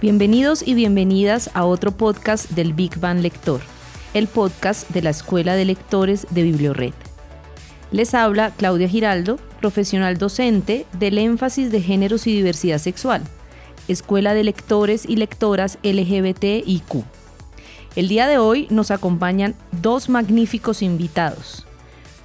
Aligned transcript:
Bienvenidos 0.00 0.62
y 0.64 0.74
bienvenidas 0.74 1.50
a 1.54 1.64
otro 1.64 1.90
podcast 1.90 2.50
del 2.50 2.72
Big 2.72 3.00
Bang 3.00 3.18
Lector, 3.18 3.60
el 4.14 4.28
podcast 4.28 4.88
de 4.90 5.02
la 5.02 5.10
Escuela 5.10 5.56
de 5.56 5.64
Lectores 5.64 6.28
de 6.30 6.44
BiblioRed. 6.44 6.94
Les 7.90 8.14
habla 8.14 8.52
Claudia 8.56 8.88
Giraldo, 8.88 9.40
profesional 9.60 10.16
docente 10.16 10.86
del 10.92 11.18
énfasis 11.18 11.72
de 11.72 11.82
géneros 11.82 12.28
y 12.28 12.32
diversidad 12.32 12.78
sexual, 12.78 13.24
Escuela 13.88 14.34
de 14.34 14.44
Lectores 14.44 15.04
y 15.04 15.16
Lectoras 15.16 15.80
LGBTIQ. 15.82 17.02
El 17.96 18.06
día 18.06 18.28
de 18.28 18.38
hoy 18.38 18.68
nos 18.70 18.92
acompañan 18.92 19.56
dos 19.82 20.08
magníficos 20.08 20.80
invitados. 20.80 21.66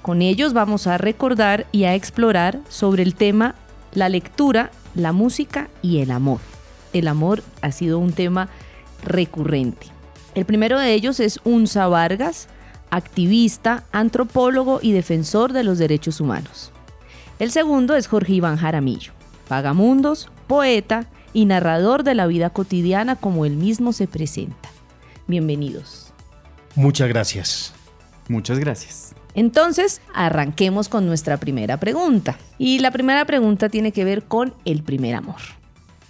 Con 0.00 0.22
ellos 0.22 0.52
vamos 0.52 0.86
a 0.86 0.96
recordar 0.96 1.66
y 1.72 1.86
a 1.86 1.96
explorar 1.96 2.60
sobre 2.68 3.02
el 3.02 3.16
tema 3.16 3.56
la 3.94 4.08
lectura, 4.08 4.70
la 4.94 5.10
música 5.10 5.70
y 5.82 5.98
el 5.98 6.12
amor 6.12 6.53
el 6.94 7.08
amor 7.08 7.42
ha 7.60 7.70
sido 7.70 7.98
un 7.98 8.12
tema 8.12 8.48
recurrente. 9.02 9.88
El 10.34 10.46
primero 10.46 10.78
de 10.78 10.94
ellos 10.94 11.20
es 11.20 11.38
Unza 11.44 11.86
Vargas, 11.88 12.48
activista, 12.90 13.84
antropólogo 13.92 14.78
y 14.80 14.92
defensor 14.92 15.52
de 15.52 15.64
los 15.64 15.78
derechos 15.78 16.20
humanos. 16.20 16.72
El 17.38 17.50
segundo 17.50 17.94
es 17.96 18.06
Jorge 18.06 18.34
Iván 18.34 18.56
Jaramillo, 18.56 19.12
vagamundos, 19.48 20.30
poeta 20.46 21.06
y 21.32 21.44
narrador 21.44 22.04
de 22.04 22.14
la 22.14 22.26
vida 22.26 22.50
cotidiana 22.50 23.16
como 23.16 23.44
él 23.44 23.56
mismo 23.56 23.92
se 23.92 24.06
presenta. 24.06 24.70
Bienvenidos. 25.26 26.12
Muchas 26.76 27.08
gracias. 27.08 27.74
Muchas 28.28 28.58
gracias. 28.58 29.14
Entonces, 29.34 30.00
arranquemos 30.14 30.88
con 30.88 31.06
nuestra 31.06 31.38
primera 31.38 31.78
pregunta. 31.78 32.38
Y 32.56 32.78
la 32.78 32.92
primera 32.92 33.24
pregunta 33.24 33.68
tiene 33.68 33.92
que 33.92 34.04
ver 34.04 34.22
con 34.22 34.54
el 34.64 34.82
primer 34.82 35.16
amor. 35.16 35.40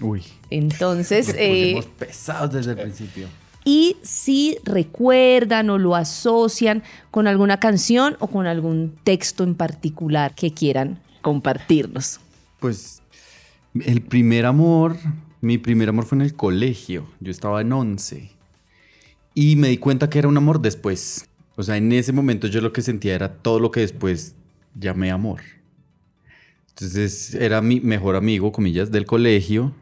Uy. 0.01 0.23
Entonces. 0.51 1.35
eh, 1.37 1.83
pesados 1.99 2.53
desde 2.53 2.73
el 2.73 2.79
principio. 2.79 3.29
Y 3.65 3.97
si 4.03 4.59
recuerdan 4.65 5.71
o 5.71 5.79
lo 5.79 5.97
asocian 5.97 6.83
con 7.11 7.27
alguna 7.27 7.59
canción 7.61 8.17
o 8.21 8.27
con 8.27 8.47
algún 8.47 8.95
texto 9.05 9.43
en 9.43 9.55
particular 9.55 10.35
que 10.35 10.53
quieran 10.53 11.01
compartirnos. 11.23 12.21
Pues 12.61 13.01
el 13.83 14.03
primer 14.03 14.45
amor, 14.45 14.97
mi 15.41 15.57
primer 15.57 15.89
amor 15.89 16.05
fue 16.05 16.17
en 16.17 16.23
el 16.23 16.35
colegio. 16.35 17.07
Yo 17.21 17.31
estaba 17.31 17.63
en 17.63 17.73
11. 17.73 18.31
Y 19.35 19.57
me 19.57 19.69
di 19.69 19.79
cuenta 19.79 20.11
que 20.11 20.19
era 20.19 20.29
un 20.29 20.37
amor 20.37 20.61
después. 20.61 21.27
O 21.57 21.63
sea, 21.63 21.77
en 21.77 21.91
ese 21.93 22.13
momento 22.13 22.47
yo 22.47 22.61
lo 22.61 22.73
que 22.73 22.83
sentía 22.83 23.15
era 23.15 23.33
todo 23.33 23.59
lo 23.61 23.71
que 23.71 23.81
después 23.81 24.35
llamé 24.75 25.11
amor. 25.11 25.41
Entonces 26.69 27.35
era 27.35 27.63
mi 27.63 27.81
mejor 27.81 28.17
amigo, 28.17 28.53
comillas, 28.53 28.91
del 28.91 29.07
colegio. 29.07 29.73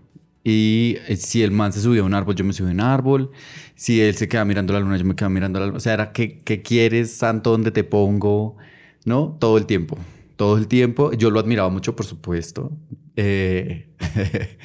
Y 0.44 0.96
eh, 1.06 1.16
si 1.16 1.42
el 1.42 1.52
man 1.52 1.72
se 1.72 1.80
subía 1.80 2.02
a 2.02 2.04
un 2.04 2.14
árbol, 2.14 2.34
yo 2.34 2.44
me 2.44 2.52
subía 2.52 2.70
a 2.70 2.74
un 2.74 2.80
árbol. 2.80 3.30
Si 3.74 4.00
él 4.00 4.14
se 4.14 4.28
quedaba 4.28 4.44
mirando 4.44 4.72
la 4.72 4.80
luna, 4.80 4.96
yo 4.96 5.04
me 5.04 5.14
quedaba 5.14 5.30
mirando 5.30 5.60
la 5.60 5.66
luna. 5.66 5.78
O 5.78 5.80
sea, 5.80 5.94
era 5.94 6.12
¿qué, 6.12 6.38
qué 6.38 6.62
quieres, 6.62 7.12
santo? 7.12 7.50
¿Dónde 7.50 7.70
te 7.70 7.84
pongo? 7.84 8.56
¿No? 9.04 9.36
Todo 9.41 9.58
el 9.58 9.66
tiempo. 9.66 9.98
Todo 10.36 10.58
el 10.58 10.66
tiempo. 10.66 11.12
Yo 11.12 11.31
lo 11.31 11.38
admiraba 11.38 11.69
mucho, 11.69 11.94
por 11.94 12.06
supuesto. 12.06 12.76
Eh, 13.16 13.94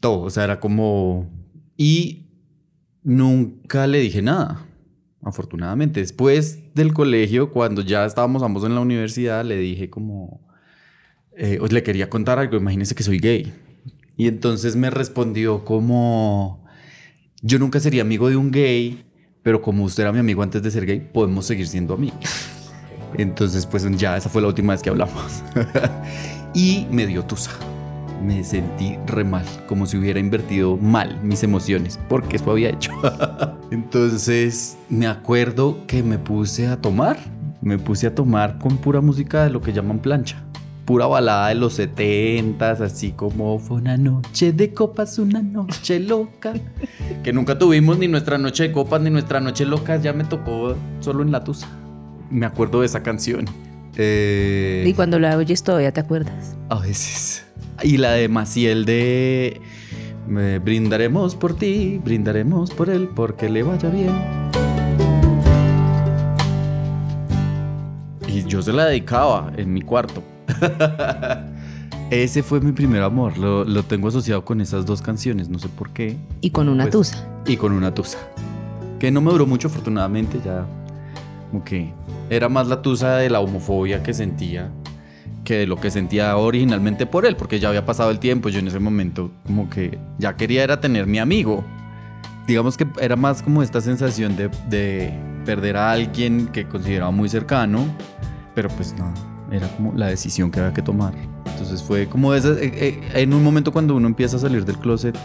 todo. 0.00 0.22
O 0.22 0.30
sea, 0.30 0.44
era 0.44 0.60
como... 0.60 1.30
Y 1.76 2.26
nunca 3.02 3.86
le 3.86 3.98
dije 3.98 4.22
nada. 4.22 4.66
Afortunadamente. 5.22 6.00
Después 6.00 6.74
del 6.74 6.94
colegio, 6.94 7.50
cuando 7.50 7.82
ya 7.82 8.06
estábamos 8.06 8.42
ambos 8.42 8.64
en 8.64 8.74
la 8.74 8.80
universidad, 8.80 9.44
le 9.44 9.58
dije 9.58 9.90
como... 9.90 10.40
Eh, 11.36 11.58
le 11.68 11.82
quería 11.82 12.08
contar 12.08 12.38
algo. 12.38 12.56
Imagínese 12.56 12.94
que 12.94 13.02
soy 13.02 13.18
gay. 13.18 13.52
Y 14.16 14.28
entonces 14.28 14.76
me 14.76 14.90
respondió 14.90 15.64
como, 15.64 16.64
yo 17.42 17.58
nunca 17.58 17.80
sería 17.80 18.02
amigo 18.02 18.28
de 18.28 18.36
un 18.36 18.50
gay, 18.50 19.04
pero 19.42 19.60
como 19.60 19.84
usted 19.84 20.04
era 20.04 20.12
mi 20.12 20.20
amigo 20.20 20.42
antes 20.42 20.62
de 20.62 20.70
ser 20.70 20.86
gay, 20.86 21.00
podemos 21.12 21.46
seguir 21.46 21.66
siendo 21.66 21.94
amigos. 21.94 22.18
Entonces, 23.16 23.66
pues 23.66 23.84
ya 23.96 24.16
esa 24.16 24.28
fue 24.28 24.42
la 24.42 24.48
última 24.48 24.72
vez 24.72 24.82
que 24.82 24.90
hablamos. 24.90 25.42
y 26.54 26.86
me 26.90 27.06
dio 27.06 27.24
tusa. 27.24 27.50
Me 28.24 28.42
sentí 28.42 28.96
re 29.06 29.24
mal, 29.24 29.44
como 29.68 29.86
si 29.86 29.98
hubiera 29.98 30.18
invertido 30.18 30.76
mal 30.76 31.20
mis 31.22 31.42
emociones, 31.42 31.98
porque 32.08 32.36
eso 32.36 32.50
había 32.50 32.70
hecho. 32.70 32.92
Entonces, 33.70 34.78
me 34.88 35.06
acuerdo 35.06 35.86
que 35.86 36.02
me 36.02 36.18
puse 36.18 36.68
a 36.68 36.80
tomar. 36.80 37.18
Me 37.60 37.78
puse 37.78 38.06
a 38.06 38.14
tomar 38.14 38.58
con 38.58 38.78
pura 38.78 39.00
música 39.00 39.44
de 39.44 39.50
lo 39.50 39.60
que 39.60 39.72
llaman 39.72 39.98
plancha 39.98 40.44
pura 40.84 41.06
balada 41.06 41.48
de 41.48 41.54
los 41.54 41.74
setentas, 41.74 42.80
así 42.80 43.12
como 43.12 43.58
fue 43.58 43.78
una 43.78 43.96
noche 43.96 44.52
de 44.52 44.72
copas, 44.72 45.18
una 45.18 45.42
noche 45.42 45.98
loca. 46.00 46.54
que 47.22 47.32
nunca 47.32 47.58
tuvimos 47.58 47.98
ni 47.98 48.08
nuestra 48.08 48.38
noche 48.38 48.64
de 48.64 48.72
copas 48.72 49.00
ni 49.00 49.10
nuestra 49.10 49.40
noche 49.40 49.64
loca, 49.64 49.96
ya 49.96 50.12
me 50.12 50.24
tocó 50.24 50.76
solo 51.00 51.22
en 51.22 51.32
la 51.32 51.42
tusa. 51.42 51.68
Me 52.30 52.46
acuerdo 52.46 52.80
de 52.80 52.86
esa 52.86 53.02
canción. 53.02 53.46
Eh, 53.96 54.84
y 54.86 54.92
cuando 54.92 55.18
la 55.18 55.36
oyes 55.36 55.62
todavía 55.62 55.92
te 55.92 56.00
acuerdas. 56.00 56.56
A 56.68 56.80
veces. 56.80 57.44
Y 57.82 57.96
la 57.96 58.12
de 58.12 58.28
Maciel 58.28 58.84
de 58.84 59.60
brindaremos 60.26 61.36
por 61.36 61.56
ti, 61.56 62.00
brindaremos 62.02 62.70
por 62.70 62.88
él, 62.88 63.08
porque 63.14 63.48
le 63.48 63.62
vaya 63.62 63.88
bien. 63.88 64.12
Y 68.26 68.44
yo 68.44 68.62
se 68.62 68.72
la 68.72 68.86
dedicaba 68.86 69.52
en 69.56 69.72
mi 69.72 69.82
cuarto 69.82 70.22
Ese 72.10 72.42
fue 72.42 72.60
mi 72.60 72.72
primer 72.72 73.02
amor. 73.02 73.38
Lo, 73.38 73.82
tengo 73.84 74.08
asociado 74.08 74.44
con 74.44 74.60
esas 74.60 74.86
dos 74.86 75.02
canciones, 75.02 75.48
no 75.48 75.58
sé 75.58 75.68
por 75.68 75.90
qué. 75.90 76.16
Y 76.40 76.50
con 76.50 76.68
una 76.68 76.84
pues, 76.84 76.92
tusa. 76.92 77.28
Y 77.46 77.56
con 77.56 77.72
una 77.72 77.94
tusa. 77.94 78.18
Que 78.98 79.10
no 79.10 79.20
me 79.20 79.30
duró 79.30 79.46
mucho, 79.46 79.68
afortunadamente, 79.68 80.40
ya. 80.44 80.66
Como 81.50 81.64
que 81.64 81.92
era 82.30 82.48
más 82.48 82.68
la 82.68 82.82
tusa 82.82 83.16
de 83.16 83.30
la 83.30 83.40
homofobia 83.40 84.02
que 84.02 84.14
sentía 84.14 84.70
que 85.44 85.58
de 85.58 85.66
lo 85.66 85.76
que 85.76 85.90
sentía 85.90 86.34
originalmente 86.38 87.04
por 87.04 87.26
él, 87.26 87.36
porque 87.36 87.60
ya 87.60 87.68
había 87.68 87.84
pasado 87.84 88.10
el 88.10 88.18
tiempo. 88.18 88.48
Yo 88.48 88.60
en 88.60 88.68
ese 88.68 88.80
momento, 88.80 89.30
como 89.44 89.68
que 89.68 89.98
ya 90.18 90.36
quería 90.36 90.64
era 90.64 90.80
tener 90.80 91.06
mi 91.06 91.18
amigo. 91.18 91.64
Digamos 92.46 92.78
que 92.78 92.86
era 92.98 93.14
más 93.16 93.42
como 93.42 93.62
esta 93.62 93.82
sensación 93.82 94.36
de, 94.36 94.48
de 94.70 95.12
perder 95.44 95.76
a 95.76 95.92
alguien 95.92 96.48
que 96.48 96.66
consideraba 96.66 97.10
muy 97.10 97.28
cercano, 97.28 97.84
pero 98.54 98.70
pues 98.70 98.94
no 98.94 99.33
era 99.54 99.68
como 99.68 99.92
la 99.92 100.08
decisión 100.08 100.50
que 100.50 100.60
había 100.60 100.74
que 100.74 100.82
tomar. 100.82 101.14
Entonces 101.46 101.82
fue 101.82 102.08
como 102.08 102.34
esa, 102.34 102.50
eh, 102.50 102.72
eh, 102.74 103.00
en 103.14 103.32
un 103.32 103.42
momento 103.42 103.72
cuando 103.72 103.94
uno 103.94 104.06
empieza 104.08 104.36
a 104.36 104.40
salir 104.40 104.64
del 104.64 104.78
closet, 104.78 105.16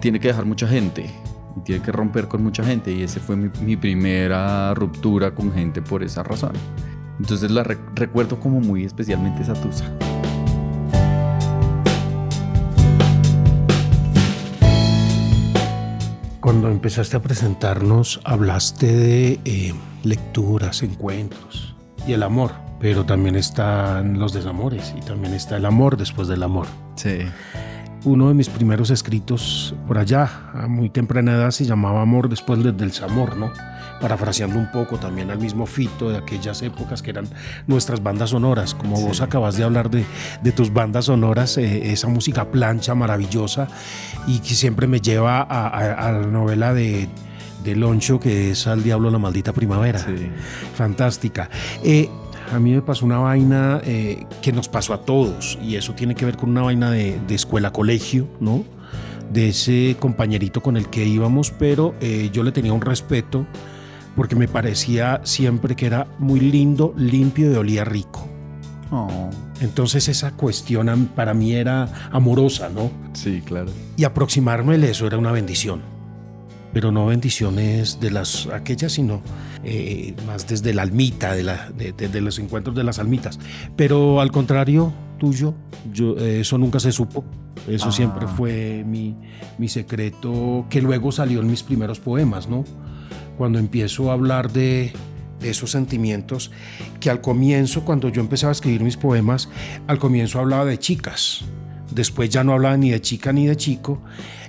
tiene 0.00 0.20
que 0.20 0.28
dejar 0.28 0.44
mucha 0.44 0.66
gente 0.66 1.10
y 1.56 1.60
tiene 1.60 1.82
que 1.82 1.92
romper 1.92 2.28
con 2.28 2.42
mucha 2.42 2.64
gente 2.64 2.92
y 2.92 3.02
esa 3.02 3.20
fue 3.20 3.36
mi, 3.36 3.76
primera 3.76 4.74
ruptura 4.74 5.34
con 5.34 5.52
gente 5.52 5.80
por 5.80 6.02
esa 6.02 6.22
razón. 6.22 6.52
Entonces 7.18 7.50
la 7.50 7.62
recuerdo 7.62 8.38
como 8.40 8.60
muy 8.60 8.84
especialmente 8.84 9.42
esa 9.42 9.54
tusa. 9.54 9.84
Cuando 16.40 16.68
empezaste 16.68 17.16
a 17.16 17.22
presentarnos, 17.22 18.20
hablaste 18.24 18.92
de 18.92 19.40
eh, 19.44 19.74
lecturas, 20.02 20.82
encuentros 20.82 21.76
y 22.06 22.12
el 22.12 22.24
amor 22.24 22.71
pero 22.82 23.06
también 23.06 23.36
están 23.36 24.18
los 24.18 24.32
desamores 24.32 24.92
y 24.98 25.00
también 25.00 25.34
está 25.34 25.56
el 25.56 25.64
amor 25.64 25.96
después 25.96 26.26
del 26.26 26.42
amor. 26.42 26.66
Sí. 26.96 27.20
Uno 28.04 28.26
de 28.26 28.34
mis 28.34 28.48
primeros 28.48 28.90
escritos 28.90 29.76
por 29.86 29.98
allá, 29.98 30.50
a 30.52 30.66
muy 30.66 30.90
temprana 30.90 31.34
edad, 31.34 31.52
se 31.52 31.64
llamaba 31.64 32.02
Amor 32.02 32.28
después 32.28 32.60
del 32.60 32.76
desamor, 32.76 33.36
¿no? 33.36 33.52
Parafraseando 34.00 34.58
un 34.58 34.68
poco 34.72 34.98
también 34.98 35.30
al 35.30 35.38
mismo 35.38 35.66
Fito 35.66 36.10
de 36.10 36.18
aquellas 36.18 36.60
épocas 36.62 37.00
que 37.00 37.10
eran 37.10 37.28
nuestras 37.68 38.02
bandas 38.02 38.30
sonoras. 38.30 38.74
Como 38.74 39.00
vos 39.00 39.20
acabas 39.20 39.56
de 39.56 39.62
hablar 39.62 39.88
de, 39.88 40.04
de 40.42 40.50
tus 40.50 40.72
bandas 40.72 41.04
sonoras, 41.04 41.56
eh, 41.58 41.92
esa 41.92 42.08
música 42.08 42.50
plancha 42.50 42.96
maravillosa 42.96 43.68
y 44.26 44.40
que 44.40 44.54
siempre 44.54 44.88
me 44.88 45.00
lleva 45.00 45.40
a, 45.40 46.10
la 46.10 46.26
novela 46.26 46.74
de 46.74 47.08
de 47.62 47.76
Loncho, 47.76 48.18
que 48.18 48.50
es 48.50 48.66
Al 48.66 48.82
Diablo 48.82 49.08
la 49.08 49.18
Maldita 49.18 49.52
Primavera. 49.52 50.00
Sí. 50.00 50.28
Fantástica. 50.74 51.48
Eh, 51.84 52.10
a 52.52 52.58
mí 52.58 52.72
me 52.72 52.82
pasó 52.82 53.06
una 53.06 53.18
vaina 53.18 53.80
eh, 53.84 54.26
que 54.42 54.52
nos 54.52 54.68
pasó 54.68 54.92
a 54.92 54.98
todos 54.98 55.58
y 55.62 55.76
eso 55.76 55.94
tiene 55.94 56.14
que 56.14 56.26
ver 56.26 56.36
con 56.36 56.50
una 56.50 56.62
vaina 56.62 56.90
de, 56.90 57.18
escuela-colegio, 57.30 58.28
¿no? 58.40 58.64
de 59.32 59.48
ese 59.48 59.96
compañerito 59.98 60.62
con 60.62 60.76
el 60.76 60.90
que 60.90 61.06
íbamos, 61.06 61.50
pero 61.50 61.94
eh, 62.00 62.28
yo 62.32 62.42
le 62.42 62.52
tenía 62.52 62.74
un 62.74 62.82
respeto 62.82 63.46
porque 64.14 64.36
me 64.36 64.46
parecía 64.46 65.22
siempre 65.24 65.74
que 65.74 65.86
era 65.86 66.06
muy 66.18 66.40
lindo, 66.40 66.92
limpio 66.98 67.50
y 67.50 67.54
olía 67.54 67.84
rico. 67.84 68.28
Oh. 68.90 69.30
Entonces 69.62 70.08
esa 70.08 70.32
cuestión 70.32 71.08
para 71.14 71.32
mí 71.32 71.54
era 71.54 72.10
amorosa, 72.10 72.68
¿no? 72.68 72.90
Sí, 73.14 73.42
claro. 73.42 73.70
Y 73.96 74.04
aproximarme 74.04 74.74
a 74.74 74.86
eso 74.86 75.06
era 75.06 75.16
una 75.16 75.32
bendición. 75.32 75.91
Pero 76.72 76.90
no 76.90 77.06
bendiciones 77.06 78.00
de 78.00 78.10
las 78.10 78.46
aquellas, 78.46 78.92
sino 78.92 79.20
eh, 79.64 80.14
más 80.26 80.46
desde 80.46 80.72
la 80.72 80.82
almita, 80.82 81.34
de, 81.34 81.42
la, 81.42 81.70
de, 81.70 82.20
los 82.20 82.38
encuentros 82.38 82.74
de 82.74 82.82
las 82.82 82.98
almitas. 82.98 83.38
Pero 83.76 84.20
al 84.20 84.32
contrario 84.32 84.92
tuyo, 85.18 85.54
yo, 85.92 86.16
eh, 86.18 86.40
eso 86.40 86.58
nunca 86.58 86.80
se 86.80 86.90
supo. 86.90 87.24
Eso 87.68 87.88
Ah. 87.88 87.92
siempre 87.92 88.26
fue 88.26 88.84
mi, 88.86 89.14
mi 89.58 89.68
secreto, 89.68 90.66
que 90.70 90.80
luego 90.80 91.12
salió 91.12 91.40
en 91.40 91.46
mis 91.46 91.62
primeros 91.62 92.00
poemas, 92.00 92.48
¿no? 92.48 92.64
Cuando 93.36 93.58
empiezo 93.58 94.10
a 94.10 94.14
hablar 94.14 94.50
de, 94.50 94.92
de 95.40 95.50
esos 95.50 95.70
sentimientos, 95.70 96.50
que 96.98 97.10
al 97.10 97.20
comienzo, 97.20 97.84
cuando 97.84 98.08
yo 98.08 98.20
empezaba 98.20 98.50
a 98.50 98.52
escribir 98.52 98.82
mis 98.82 98.96
poemas, 98.96 99.48
al 99.86 99.98
comienzo 99.98 100.40
hablaba 100.40 100.64
de 100.64 100.78
chicas. 100.78 101.44
Después 101.94 102.30
ya 102.30 102.42
no 102.42 102.52
hablaba 102.54 102.76
ni 102.78 102.90
de 102.90 103.00
chica 103.00 103.32
ni 103.32 103.46
de 103.46 103.56
chico. 103.56 104.00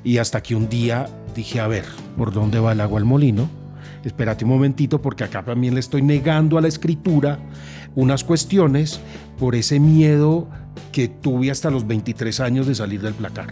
Y 0.03 0.17
hasta 0.17 0.41
que 0.41 0.55
un 0.55 0.69
día 0.69 1.07
dije, 1.33 1.59
a 1.59 1.67
ver, 1.67 1.85
¿por 2.17 2.31
dónde 2.31 2.59
va 2.59 2.73
el 2.73 2.81
agua 2.81 2.99
al 2.99 3.05
molino? 3.05 3.49
Espérate 4.03 4.43
un 4.43 4.51
momentito 4.51 5.01
porque 5.01 5.23
acá 5.23 5.43
también 5.43 5.73
le 5.73 5.79
estoy 5.79 6.01
negando 6.01 6.57
a 6.57 6.61
la 6.61 6.67
escritura 6.67 7.39
unas 7.95 8.23
cuestiones 8.23 8.99
por 9.39 9.55
ese 9.55 9.79
miedo 9.79 10.47
que 10.91 11.07
tuve 11.07 11.51
hasta 11.51 11.69
los 11.69 11.87
23 11.87 12.39
años 12.39 12.67
de 12.67 12.75
salir 12.75 13.01
del 13.01 13.13
placar. 13.13 13.47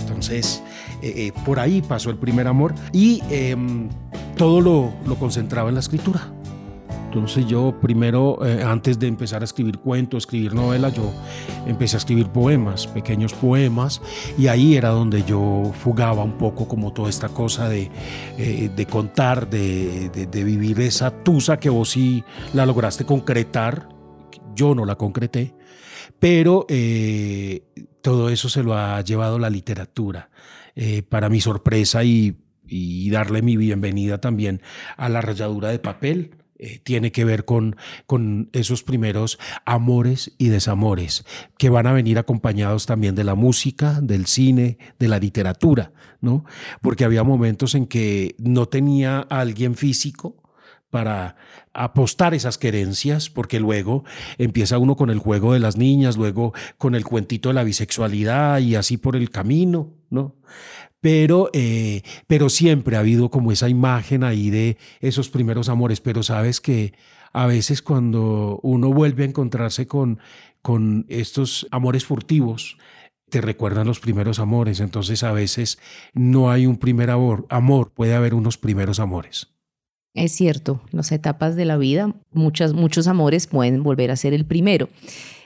Entonces, 0.00 0.62
eh, 1.02 1.12
eh, 1.16 1.32
por 1.44 1.60
ahí 1.60 1.82
pasó 1.82 2.10
el 2.10 2.16
primer 2.16 2.46
amor 2.48 2.74
y 2.92 3.22
em, 3.30 3.88
todo 4.36 4.60
lo, 4.60 4.92
lo 5.06 5.16
concentraba 5.16 5.68
en 5.68 5.74
la 5.74 5.80
escritura. 5.80 6.37
Entonces 7.08 7.46
yo 7.46 7.74
primero, 7.80 8.38
eh, 8.46 8.62
antes 8.62 8.98
de 8.98 9.06
empezar 9.06 9.40
a 9.40 9.44
escribir 9.44 9.78
cuentos, 9.78 10.24
escribir 10.24 10.52
novelas, 10.52 10.92
yo 10.92 11.10
empecé 11.66 11.96
a 11.96 11.98
escribir 11.98 12.28
poemas, 12.28 12.86
pequeños 12.86 13.32
poemas, 13.32 14.02
y 14.36 14.48
ahí 14.48 14.76
era 14.76 14.90
donde 14.90 15.24
yo 15.24 15.72
fugaba 15.82 16.22
un 16.22 16.36
poco 16.36 16.68
como 16.68 16.92
toda 16.92 17.08
esta 17.08 17.30
cosa 17.30 17.66
de, 17.70 17.90
eh, 18.36 18.70
de 18.76 18.86
contar, 18.86 19.48
de, 19.48 20.10
de- 20.10 20.26
de 20.26 20.44
vivir 20.44 20.78
esa 20.80 21.10
tusa 21.24 21.58
que 21.58 21.70
vos 21.70 21.88
sí 21.88 22.24
la 22.52 22.66
lograste 22.66 23.06
concretar, 23.06 23.88
yo 24.54 24.74
no 24.74 24.84
la 24.84 24.96
concreté, 24.96 25.54
pero 26.18 26.66
eh, 26.68 27.62
todo 28.02 28.28
eso 28.28 28.50
se 28.50 28.62
lo 28.62 28.74
ha 28.76 29.00
llevado 29.00 29.38
la 29.38 29.48
literatura. 29.48 30.28
Eh, 30.76 31.02
para 31.02 31.28
mi 31.30 31.40
sorpresa 31.40 32.04
y, 32.04 32.36
y 32.66 33.08
darle 33.10 33.40
mi 33.42 33.56
bienvenida 33.56 34.18
también 34.20 34.60
a 34.98 35.08
la 35.08 35.20
rayadura 35.22 35.70
de 35.70 35.78
papel, 35.80 36.36
eh, 36.58 36.80
tiene 36.82 37.12
que 37.12 37.24
ver 37.24 37.44
con, 37.44 37.76
con 38.06 38.50
esos 38.52 38.82
primeros 38.82 39.38
amores 39.64 40.32
y 40.38 40.48
desamores 40.48 41.24
que 41.56 41.70
van 41.70 41.86
a 41.86 41.92
venir 41.92 42.18
acompañados 42.18 42.86
también 42.86 43.14
de 43.14 43.24
la 43.24 43.34
música, 43.34 44.00
del 44.00 44.26
cine, 44.26 44.78
de 44.98 45.08
la 45.08 45.18
literatura, 45.18 45.92
¿no? 46.20 46.44
Porque 46.80 47.04
había 47.04 47.22
momentos 47.22 47.74
en 47.74 47.86
que 47.86 48.34
no 48.38 48.66
tenía 48.66 49.26
a 49.30 49.40
alguien 49.40 49.76
físico 49.76 50.42
para 50.90 51.36
apostar 51.74 52.34
esas 52.34 52.58
querencias, 52.58 53.30
porque 53.30 53.60
luego 53.60 54.04
empieza 54.38 54.78
uno 54.78 54.96
con 54.96 55.10
el 55.10 55.18
juego 55.18 55.52
de 55.52 55.60
las 55.60 55.76
niñas, 55.76 56.16
luego 56.16 56.54
con 56.76 56.94
el 56.94 57.04
cuentito 57.04 57.50
de 57.50 57.54
la 57.54 57.64
bisexualidad 57.64 58.58
y 58.58 58.74
así 58.74 58.96
por 58.96 59.14
el 59.14 59.30
camino, 59.30 59.92
¿no? 60.10 60.34
Pero, 61.00 61.50
eh, 61.52 62.02
pero 62.26 62.48
siempre 62.48 62.96
ha 62.96 63.00
habido 63.00 63.30
como 63.30 63.52
esa 63.52 63.68
imagen 63.68 64.24
ahí 64.24 64.50
de 64.50 64.76
esos 65.00 65.28
primeros 65.28 65.68
amores, 65.68 66.00
pero 66.00 66.22
sabes 66.22 66.60
que 66.60 66.92
a 67.32 67.46
veces 67.46 67.82
cuando 67.82 68.58
uno 68.62 68.92
vuelve 68.92 69.22
a 69.22 69.26
encontrarse 69.26 69.86
con, 69.86 70.18
con 70.62 71.06
estos 71.08 71.68
amores 71.70 72.04
furtivos, 72.04 72.78
te 73.28 73.40
recuerdan 73.40 73.86
los 73.86 74.00
primeros 74.00 74.38
amores, 74.38 74.80
entonces 74.80 75.22
a 75.22 75.32
veces 75.32 75.78
no 76.14 76.50
hay 76.50 76.66
un 76.66 76.78
primer 76.78 77.10
amor, 77.10 77.46
amor 77.50 77.92
puede 77.92 78.14
haber 78.14 78.34
unos 78.34 78.58
primeros 78.58 79.00
amores. 79.00 79.48
Es 80.14 80.32
cierto, 80.32 80.80
las 80.90 81.12
etapas 81.12 81.54
de 81.54 81.64
la 81.64 81.76
vida, 81.76 82.14
muchas, 82.32 82.72
muchos 82.72 83.06
amores 83.06 83.46
pueden 83.46 83.82
volver 83.82 84.10
a 84.10 84.16
ser 84.16 84.34
el 84.34 84.44
primero. 84.46 84.88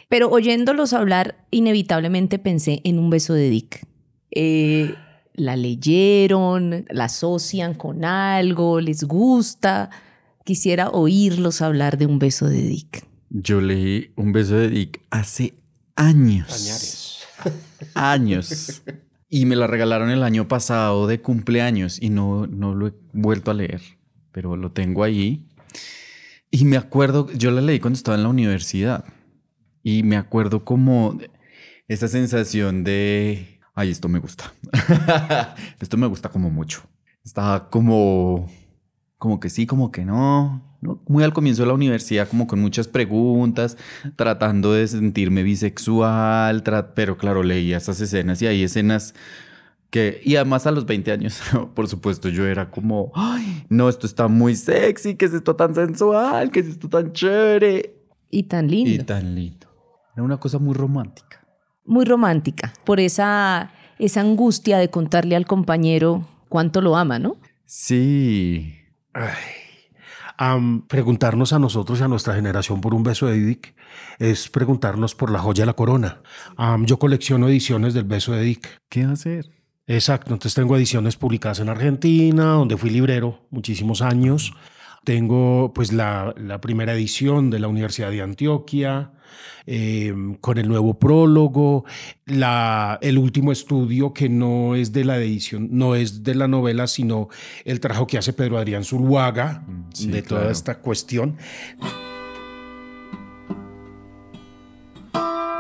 Pero 0.08 0.28
oyéndolos 0.30 0.92
hablar, 0.92 1.36
inevitablemente 1.50 2.38
pensé 2.38 2.80
en 2.84 2.98
un 2.98 3.10
beso 3.10 3.34
de 3.34 3.50
Dick. 3.50 3.86
Eh, 4.30 4.94
la 5.34 5.56
leyeron, 5.56 6.84
la 6.90 7.04
asocian 7.04 7.74
con 7.74 8.04
algo, 8.04 8.80
les 8.80 9.04
gusta. 9.04 9.90
Quisiera 10.44 10.90
oírlos 10.90 11.62
hablar 11.62 11.98
de 11.98 12.06
un 12.06 12.18
beso 12.18 12.48
de 12.48 12.62
Dick. 12.62 13.06
Yo 13.30 13.60
leí 13.60 14.12
un 14.16 14.32
beso 14.32 14.56
de 14.56 14.68
Dick 14.68 15.00
hace 15.10 15.54
años. 15.96 17.26
Años. 17.94 18.82
Y 19.28 19.46
me 19.46 19.56
la 19.56 19.66
regalaron 19.66 20.10
el 20.10 20.22
año 20.22 20.48
pasado 20.48 21.06
de 21.06 21.20
cumpleaños 21.20 22.00
y 22.00 22.10
no, 22.10 22.46
no 22.46 22.74
lo 22.74 22.88
he 22.88 22.94
vuelto 23.12 23.50
a 23.50 23.54
leer, 23.54 23.80
pero 24.30 24.56
lo 24.56 24.72
tengo 24.72 25.04
ahí. 25.04 25.46
Y 26.50 26.66
me 26.66 26.76
acuerdo, 26.76 27.30
yo 27.32 27.50
la 27.50 27.62
leí 27.62 27.80
cuando 27.80 27.96
estaba 27.96 28.16
en 28.16 28.24
la 28.24 28.28
universidad 28.28 29.06
y 29.82 30.02
me 30.02 30.16
acuerdo 30.16 30.64
como 30.64 31.18
esa 31.88 32.08
sensación 32.08 32.84
de, 32.84 33.60
ay, 33.74 33.90
esto 33.90 34.08
me 34.08 34.18
gusta. 34.18 34.52
esto 35.80 35.96
me 35.96 36.06
gusta 36.06 36.28
como 36.28 36.50
mucho. 36.50 36.82
Estaba 37.24 37.70
como, 37.70 38.50
como 39.16 39.40
que 39.40 39.50
sí, 39.50 39.66
como 39.66 39.92
que 39.92 40.04
no. 40.04 40.62
¿no? 40.80 41.00
Muy 41.06 41.22
al 41.22 41.32
comienzo 41.32 41.62
de 41.62 41.68
la 41.68 41.74
universidad, 41.74 42.28
como 42.28 42.46
con 42.46 42.60
muchas 42.60 42.88
preguntas, 42.88 43.78
tratando 44.16 44.72
de 44.72 44.86
sentirme 44.88 45.42
bisexual, 45.42 46.62
pero 46.94 47.16
claro, 47.16 47.42
leía 47.42 47.76
esas 47.76 48.00
escenas 48.00 48.42
y 48.42 48.48
hay 48.48 48.64
escenas 48.64 49.14
que, 49.90 50.20
y 50.24 50.36
además 50.36 50.66
a 50.66 50.72
los 50.72 50.86
20 50.86 51.12
años, 51.12 51.40
por 51.74 51.86
supuesto, 51.86 52.28
yo 52.30 52.46
era 52.46 52.70
como, 52.70 53.12
ay, 53.14 53.64
no, 53.68 53.88
esto 53.88 54.06
está 54.06 54.26
muy 54.26 54.56
sexy, 54.56 55.14
¿qué 55.16 55.26
es 55.26 55.34
esto 55.34 55.54
tan 55.54 55.74
sensual? 55.74 56.50
¿Qué 56.50 56.60
es 56.60 56.66
esto 56.66 56.88
tan 56.88 57.12
chévere? 57.12 57.94
Y 58.30 58.44
tan 58.44 58.68
lindo. 58.68 58.90
Y 58.90 58.98
tan 59.04 59.34
lindo. 59.34 59.68
Era 60.14 60.24
una 60.24 60.38
cosa 60.40 60.58
muy 60.58 60.74
romántica. 60.74 61.41
Muy 61.84 62.04
romántica, 62.04 62.72
por 62.84 63.00
esa, 63.00 63.72
esa 63.98 64.20
angustia 64.20 64.78
de 64.78 64.88
contarle 64.88 65.36
al 65.36 65.46
compañero 65.46 66.26
cuánto 66.48 66.80
lo 66.80 66.96
ama, 66.96 67.18
¿no? 67.18 67.36
Sí. 67.64 68.74
Ay, 69.14 69.30
preguntarnos 70.88 71.52
a 71.52 71.58
nosotros 71.58 72.00
y 72.00 72.02
a 72.02 72.08
nuestra 72.08 72.34
generación 72.34 72.80
por 72.80 72.94
un 72.94 73.02
beso 73.02 73.26
de 73.26 73.38
Dick 73.38 73.74
es 74.18 74.48
preguntarnos 74.48 75.14
por 75.14 75.30
la 75.30 75.38
joya 75.38 75.62
de 75.62 75.66
la 75.66 75.74
corona. 75.74 76.22
Yo 76.84 76.98
colecciono 76.98 77.48
ediciones 77.48 77.94
del 77.94 78.04
beso 78.04 78.32
de 78.32 78.42
Dick. 78.42 78.80
¿Qué 78.88 79.04
hacer? 79.04 79.50
Exacto, 79.86 80.32
entonces 80.32 80.54
tengo 80.54 80.76
ediciones 80.76 81.16
publicadas 81.16 81.60
en 81.60 81.68
Argentina, 81.68 82.44
donde 82.44 82.76
fui 82.76 82.90
librero 82.90 83.46
muchísimos 83.50 84.00
años. 84.00 84.52
Tengo 85.04 85.72
pues 85.74 85.92
la, 85.92 86.34
la 86.36 86.60
primera 86.60 86.94
edición 86.94 87.50
de 87.50 87.58
la 87.58 87.68
Universidad 87.68 88.10
de 88.10 88.22
Antioquia, 88.22 89.12
eh, 89.66 90.14
con 90.40 90.58
el 90.58 90.68
nuevo 90.68 90.98
prólogo, 90.98 91.84
la, 92.26 92.98
el 93.02 93.18
último 93.18 93.52
estudio 93.52 94.12
que 94.12 94.28
no 94.28 94.74
es 94.74 94.92
de 94.92 95.04
la 95.04 95.18
edición, 95.18 95.68
no 95.70 95.94
es 95.94 96.22
de 96.22 96.34
la 96.34 96.48
novela, 96.48 96.86
sino 96.86 97.28
el 97.64 97.80
trabajo 97.80 98.06
que 98.06 98.18
hace 98.18 98.32
Pedro 98.32 98.58
Adrián 98.58 98.84
Zuluaga 98.84 99.64
sí, 99.92 100.08
de 100.08 100.22
toda 100.22 100.40
claro. 100.40 100.52
esta 100.52 100.78
cuestión. 100.78 101.36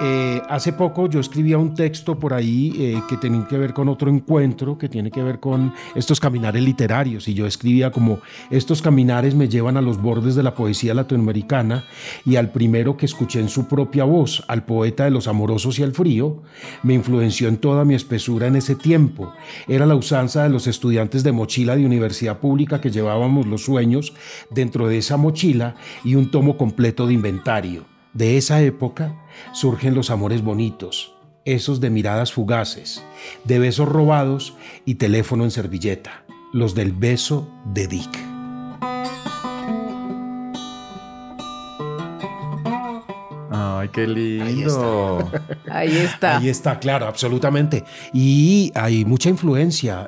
Eh, 0.04 0.42
hace 0.48 0.72
poco 0.72 1.08
yo 1.08 1.20
escribía 1.20 1.58
un 1.58 1.74
texto 1.74 2.18
por 2.18 2.34
ahí 2.34 2.74
eh, 2.76 3.00
que 3.08 3.16
tenía 3.16 3.46
que 3.46 3.56
ver 3.56 3.72
con 3.72 3.88
otro 3.88 4.10
encuentro, 4.10 4.76
que 4.76 4.88
tiene 4.88 5.12
que 5.12 5.22
ver 5.22 5.38
con 5.38 5.72
estos 5.94 6.18
caminares 6.18 6.60
literarios. 6.60 7.28
Y 7.28 7.34
yo 7.34 7.46
escribía 7.46 7.92
como, 7.92 8.18
estos 8.50 8.82
caminares 8.82 9.36
me 9.36 9.48
llevan 9.48 9.76
a 9.76 9.80
los 9.80 10.02
bordes 10.02 10.34
de 10.34 10.42
la 10.42 10.56
poesía 10.56 10.92
latinoamericana 10.92 11.84
y 12.26 12.34
al 12.34 12.50
primero 12.50 12.96
que 12.96 13.06
escuché 13.06 13.38
en 13.38 13.48
su 13.48 13.68
propia 13.68 14.02
voz, 14.02 14.42
al 14.48 14.64
poeta 14.64 15.04
de 15.04 15.12
los 15.12 15.28
amorosos 15.28 15.78
y 15.78 15.84
el 15.84 15.92
frío, 15.92 16.42
me 16.82 16.94
influenció 16.94 17.46
en 17.46 17.58
toda 17.58 17.84
mi 17.84 17.94
espesura 17.94 18.48
en 18.48 18.56
ese 18.56 18.74
tiempo. 18.74 19.32
Era 19.68 19.86
la 19.86 19.94
usanza 19.94 20.42
de 20.42 20.48
los 20.48 20.66
estudiantes 20.66 21.22
de 21.22 21.30
mochila 21.30 21.76
de 21.76 21.86
universidad 21.86 22.40
pública 22.40 22.80
que 22.80 22.90
llevábamos 22.90 23.46
los 23.46 23.62
sueños 23.62 24.14
dentro 24.50 24.88
de 24.88 24.98
esa 24.98 25.16
mochila 25.16 25.76
y 26.02 26.16
un 26.16 26.32
tomo 26.32 26.56
completo 26.56 27.06
de 27.06 27.14
inventario. 27.14 27.84
De 28.14 28.36
esa 28.36 28.60
época 28.60 29.21
surgen 29.52 29.94
los 29.94 30.10
amores 30.10 30.42
bonitos, 30.42 31.14
esos 31.44 31.80
de 31.80 31.90
miradas 31.90 32.32
fugaces, 32.32 33.04
de 33.44 33.58
besos 33.58 33.88
robados 33.88 34.54
y 34.84 34.96
teléfono 34.96 35.44
en 35.44 35.50
servilleta, 35.50 36.24
los 36.52 36.74
del 36.74 36.92
beso 36.92 37.48
de 37.64 37.88
Dick. 37.88 38.18
Ay, 43.50 43.88
qué 43.88 44.06
lindo. 44.06 45.30
Ahí 45.70 45.96
está. 45.96 46.38
Ahí 46.38 46.48
está, 46.48 46.78
claro, 46.78 47.06
absolutamente. 47.06 47.84
Y 48.12 48.70
hay 48.74 49.04
mucha 49.04 49.28
influencia. 49.28 50.06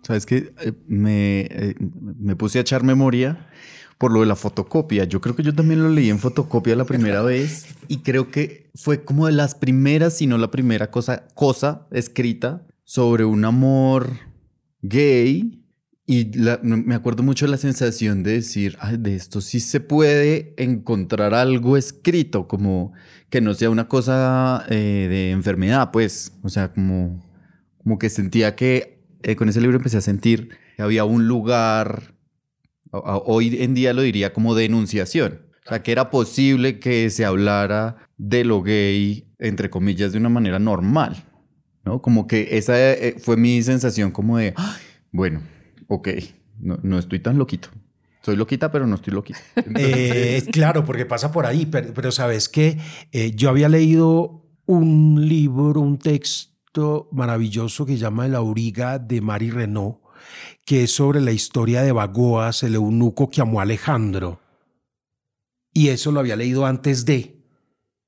¿Sabes 0.03 0.25
qué? 0.25 0.53
Eh, 0.61 0.73
Me, 0.87 1.41
eh, 1.49 1.75
me 1.79 2.35
puse 2.35 2.59
a 2.59 2.61
echar 2.61 2.83
memoria 2.83 3.47
por 3.97 4.11
lo 4.11 4.19
de 4.19 4.25
la 4.25 4.35
fotocopia. 4.35 5.05
Yo 5.05 5.21
creo 5.21 5.35
que 5.35 5.43
yo 5.43 5.55
también 5.55 5.81
lo 5.81 5.89
leí 5.89 6.09
en 6.09 6.19
fotocopia 6.19 6.75
la 6.75 6.85
primera 6.85 7.21
vez 7.23 7.65
y 7.87 7.99
creo 7.99 8.29
que 8.29 8.69
fue 8.75 9.03
como 9.03 9.25
de 9.27 9.31
las 9.33 9.55
primeras, 9.55 10.17
si 10.17 10.27
no 10.27 10.37
la 10.37 10.51
primera 10.51 10.91
cosa, 10.91 11.27
cosa 11.33 11.87
escrita 11.91 12.67
sobre 12.85 13.25
un 13.25 13.43
amor 13.43 14.11
gay. 14.81 15.61
Y 16.07 16.31
me 16.61 16.93
acuerdo 16.95 17.23
mucho 17.23 17.47
la 17.47 17.57
sensación 17.57 18.21
de 18.23 18.33
decir, 18.33 18.77
"Ay, 18.79 18.97
de 18.97 19.15
esto 19.15 19.41
sí 19.41 19.59
se 19.59 19.79
puede 19.79 20.53
encontrar 20.57 21.33
algo 21.33 21.77
escrito, 21.77 22.47
como 22.47 22.93
que 23.29 23.41
no 23.41 23.53
sea 23.55 23.69
una 23.69 23.87
cosa 23.87 24.65
eh, 24.69 25.07
de 25.09 25.31
enfermedad, 25.31 25.89
pues. 25.91 26.31
O 26.43 26.49
sea, 26.49 26.71
como, 26.71 27.21
como 27.83 27.97
que 27.99 28.09
sentía 28.09 28.55
que 28.55 29.03
eh, 29.23 29.35
con 29.35 29.49
ese 29.49 29.61
libro 29.61 29.77
empecé 29.77 29.97
a 29.97 30.01
sentir 30.01 30.49
que 30.75 30.83
había 30.83 31.03
un 31.05 31.27
lugar, 31.27 32.15
hoy 32.91 33.57
en 33.61 33.73
día 33.73 33.93
lo 33.93 34.03
diría 34.03 34.31
como 34.31 34.53
denunciación. 34.55 35.41
O 35.65 35.69
sea, 35.69 35.81
que 35.81 35.91
era 35.91 36.11
posible 36.11 36.79
que 36.79 37.09
se 37.09 37.25
hablara 37.25 37.97
de 38.17 38.45
lo 38.45 38.61
gay, 38.61 39.27
entre 39.39 39.71
comillas, 39.71 40.11
de 40.11 40.19
una 40.19 40.29
manera 40.29 40.59
normal. 40.59 41.25
¿No? 41.85 42.01
Como 42.01 42.27
que 42.27 42.57
esa 42.57 42.75
eh, 42.77 43.15
fue 43.19 43.37
mi 43.37 43.61
sensación 43.61 44.11
como 44.11 44.37
de, 44.37 44.53
"Ay, 44.57 44.81
bueno, 45.11 45.41
ok, 45.87 46.09
no, 46.59 46.79
no 46.83 46.99
estoy 46.99 47.19
tan 47.19 47.37
loquito. 47.37 47.69
Soy 48.21 48.35
loquita, 48.35 48.71
pero 48.71 48.87
no 48.87 48.95
estoy 48.95 49.13
loquita. 49.13 49.39
Eh, 49.77 50.43
claro, 50.51 50.83
porque 50.83 51.05
pasa 51.05 51.31
por 51.31 51.45
ahí, 51.45 51.67
pero, 51.67 52.11
sabes 52.11 52.49
que 52.49 52.79
yo 53.35 53.49
había 53.49 53.69
leído 53.69 54.41
un 54.65 55.27
libro, 55.27 55.79
un 55.79 55.99
texto 55.99 57.07
maravilloso 57.11 57.85
que 57.85 57.97
llama 57.97 58.25
El 58.25 58.35
auriga 58.35 58.97
de 58.97 59.21
Mari 59.21 59.51
Renault, 59.51 59.99
que 60.65 60.83
es 60.83 60.91
sobre 60.91 61.21
la 61.21 61.31
historia 61.31 61.83
de 61.83 61.91
Bagoas, 61.91 62.63
el 62.63 62.75
eunuco 62.75 63.29
que 63.29 63.41
amó 63.41 63.59
a 63.59 63.63
Alejandro. 63.63 64.39
Y 65.71 65.89
eso 65.89 66.11
lo 66.11 66.19
había 66.19 66.35
leído 66.35 66.65
antes 66.65 67.05
de. 67.05 67.34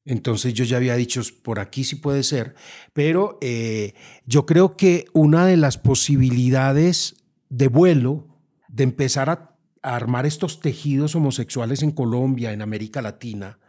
Entonces 0.07 0.53
yo 0.53 0.63
ya 0.63 0.77
había 0.77 0.95
dicho, 0.95 1.21
por 1.43 1.59
aquí 1.59 1.83
sí 1.83 1.97
puede 1.97 2.23
ser, 2.23 2.55
pero 2.93 3.37
eh, 3.41 3.93
yo 4.25 4.45
creo 4.45 4.77
que 4.77 5.05
una 5.11 5.45
de 5.45 5.57
las 5.57 5.77
posibilidades 5.77 7.17
de 7.49 7.67
vuelo, 7.67 8.25
de 8.69 8.83
empezar 8.83 9.29
a 9.29 9.57
armar 9.81 10.25
estos 10.25 10.61
tejidos 10.61 11.13
homosexuales 11.13 11.83
en 11.83 11.91
Colombia, 11.91 12.53
en 12.53 12.61
América 12.61 13.01
Latina, 13.01 13.59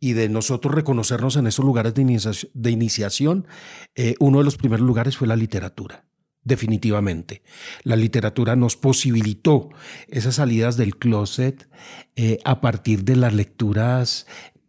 y 0.00 0.14
de 0.14 0.28
nosotros 0.28 0.74
reconocernos 0.74 1.36
en 1.36 1.46
esos 1.46 1.64
lugares 1.64 1.94
de 1.94 2.02
iniciación, 2.02 2.50
de 2.52 2.70
iniciación 2.70 3.46
eh, 3.94 4.14
uno 4.18 4.38
de 4.38 4.44
los 4.44 4.56
primeros 4.56 4.84
lugares 4.84 5.16
fue 5.16 5.28
la 5.28 5.36
literatura. 5.36 6.04
Definitivamente. 6.42 7.42
La 7.82 7.96
literatura 7.96 8.54
nos 8.54 8.76
posibilitó 8.76 9.70
esas 10.06 10.36
salidas 10.36 10.76
del 10.76 10.96
closet 10.96 11.68
eh, 12.14 12.38
a 12.44 12.60
partir 12.60 13.04
de 13.04 13.16
las 13.16 13.34
lecturas 13.34 14.26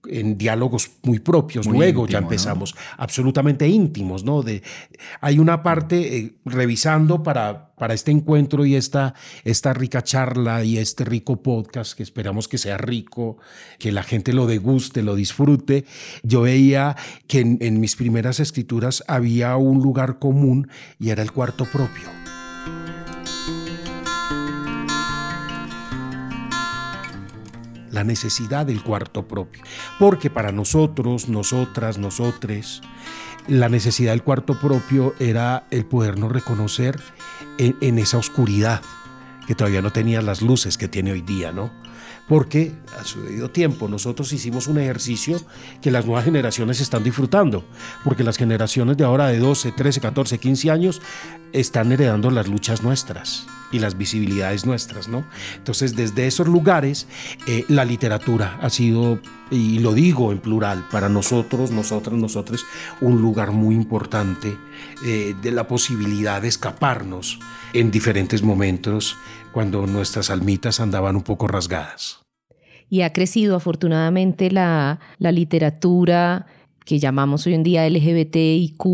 en 0.09 0.37
diálogos 0.37 0.91
muy 1.03 1.19
propios. 1.19 1.67
Muy 1.67 1.77
Luego 1.77 2.07
ya 2.07 2.19
empezamos 2.19 2.75
absolutamente 2.97 3.67
íntimos, 3.67 4.23
¿no? 4.23 4.41
De, 4.41 4.63
hay 5.21 5.39
una 5.39 5.63
parte 5.63 6.17
eh, 6.17 6.35
revisando 6.45 7.23
para, 7.23 7.73
para 7.75 7.93
este 7.93 8.11
encuentro 8.11 8.65
y 8.65 8.75
esta, 8.75 9.13
esta 9.43 9.73
rica 9.73 10.03
charla 10.03 10.63
y 10.63 10.77
este 10.77 11.05
rico 11.05 11.41
podcast 11.41 11.95
que 11.95 12.03
esperamos 12.03 12.47
que 12.47 12.57
sea 12.57 12.77
rico, 12.77 13.37
que 13.79 13.91
la 13.91 14.03
gente 14.03 14.33
lo 14.33 14.47
deguste, 14.47 15.01
lo 15.01 15.15
disfrute. 15.15 15.85
Yo 16.23 16.41
veía 16.41 16.95
que 17.27 17.39
en, 17.39 17.57
en 17.61 17.79
mis 17.79 17.95
primeras 17.95 18.39
escrituras 18.39 19.03
había 19.07 19.55
un 19.57 19.81
lugar 19.81 20.19
común 20.19 20.69
y 20.99 21.09
era 21.09 21.23
el 21.23 21.31
cuarto 21.31 21.65
propio. 21.65 22.26
La 27.97 28.03
necesidad 28.03 28.67
del 28.67 28.83
cuarto 28.83 29.27
propio. 29.27 29.63
Porque 29.97 30.29
para 30.29 30.51
nosotros, 30.51 31.29
nosotras, 31.29 31.97
nosotres, 31.97 32.81
la 33.47 33.69
necesidad 33.69 34.11
del 34.11 34.21
cuarto 34.21 34.59
propio 34.59 35.15
era 35.19 35.65
el 35.71 35.83
podernos 35.83 36.31
reconocer 36.31 36.99
en, 37.57 37.75
en 37.81 37.97
esa 37.97 38.19
oscuridad 38.19 38.83
que 39.47 39.55
todavía 39.55 39.81
no 39.81 39.91
tenía 39.91 40.21
las 40.21 40.43
luces 40.43 40.77
que 40.77 40.87
tiene 40.87 41.11
hoy 41.11 41.21
día, 41.21 41.51
¿no? 41.51 41.71
Porque 42.29 42.75
a 42.99 43.03
su 43.03 43.23
debido 43.23 43.49
tiempo 43.49 43.87
nosotros 43.87 44.31
hicimos 44.31 44.67
un 44.67 44.77
ejercicio 44.77 45.41
que 45.81 45.89
las 45.89 46.05
nuevas 46.05 46.25
generaciones 46.25 46.79
están 46.81 47.03
disfrutando, 47.03 47.65
porque 48.03 48.23
las 48.23 48.37
generaciones 48.37 48.97
de 48.97 49.05
ahora 49.05 49.27
de 49.29 49.39
12, 49.39 49.71
13, 49.71 50.01
14, 50.01 50.37
15 50.37 50.69
años 50.69 51.01
están 51.51 51.91
heredando 51.91 52.29
las 52.29 52.47
luchas 52.47 52.83
nuestras 52.83 53.47
y 53.71 53.79
las 53.79 53.97
visibilidades 53.97 54.65
nuestras, 54.65 55.07
¿no? 55.07 55.25
Entonces, 55.55 55.95
desde 55.95 56.27
esos 56.27 56.47
lugares, 56.47 57.07
eh, 57.47 57.65
la 57.67 57.85
literatura 57.85 58.57
ha 58.61 58.69
sido, 58.69 59.19
y 59.51 59.79
lo 59.79 59.93
digo 59.93 60.31
en 60.31 60.39
plural, 60.39 60.85
para 60.91 61.09
nosotros, 61.09 61.71
nosotras, 61.71 62.17
nosotros, 62.17 62.65
un 63.01 63.21
lugar 63.21 63.51
muy 63.51 63.75
importante 63.75 64.57
eh, 65.05 65.35
de 65.41 65.51
la 65.51 65.67
posibilidad 65.67 66.41
de 66.41 66.47
escaparnos 66.47 67.39
en 67.73 67.91
diferentes 67.91 68.43
momentos 68.43 69.17
cuando 69.51 69.87
nuestras 69.87 70.29
almitas 70.29 70.79
andaban 70.79 71.15
un 71.15 71.23
poco 71.23 71.47
rasgadas. 71.47 72.21
Y 72.89 73.01
ha 73.01 73.11
crecido 73.11 73.57
afortunadamente 73.57 74.49
la, 74.49 74.99
la 75.17 75.31
literatura 75.31 76.45
que 76.85 76.99
llamamos 76.99 77.45
hoy 77.45 77.53
en 77.53 77.63
día 77.63 77.87
LGBTIQ. 77.87 78.85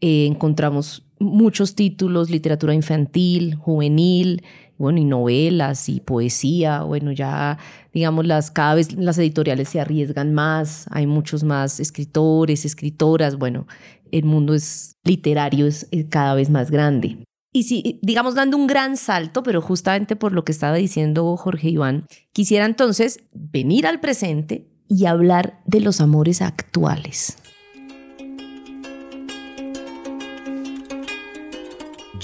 Eh, 0.00 0.26
encontramos 0.26 1.04
muchos 1.20 1.74
títulos, 1.74 2.30
literatura 2.30 2.74
infantil, 2.74 3.54
juvenil, 3.54 4.42
bueno, 4.78 4.98
y 5.00 5.04
novelas 5.04 5.88
y 5.88 6.00
poesía. 6.00 6.82
Bueno, 6.82 7.12
ya, 7.12 7.58
digamos, 7.92 8.26
las, 8.26 8.50
cada 8.50 8.76
vez 8.76 8.92
las 8.94 9.18
editoriales 9.18 9.68
se 9.68 9.80
arriesgan 9.80 10.32
más, 10.32 10.86
hay 10.90 11.06
muchos 11.06 11.44
más 11.44 11.80
escritores, 11.80 12.64
escritoras. 12.64 13.36
Bueno, 13.36 13.66
el 14.12 14.24
mundo 14.24 14.54
es 14.54 14.96
literario 15.04 15.66
es, 15.66 15.88
es 15.90 16.06
cada 16.08 16.34
vez 16.34 16.50
más 16.50 16.70
grande. 16.70 17.18
Y 17.52 17.64
si, 17.64 17.98
digamos, 18.02 18.34
dando 18.34 18.56
un 18.56 18.66
gran 18.66 18.96
salto, 18.96 19.42
pero 19.42 19.60
justamente 19.60 20.16
por 20.16 20.32
lo 20.32 20.44
que 20.44 20.52
estaba 20.52 20.76
diciendo 20.76 21.36
Jorge 21.36 21.70
Iván, 21.70 22.06
quisiera 22.32 22.66
entonces 22.66 23.20
venir 23.32 23.86
al 23.86 24.00
presente 24.00 24.68
y 24.86 25.06
hablar 25.06 25.60
de 25.66 25.80
los 25.80 26.00
amores 26.00 26.42
actuales. 26.42 27.36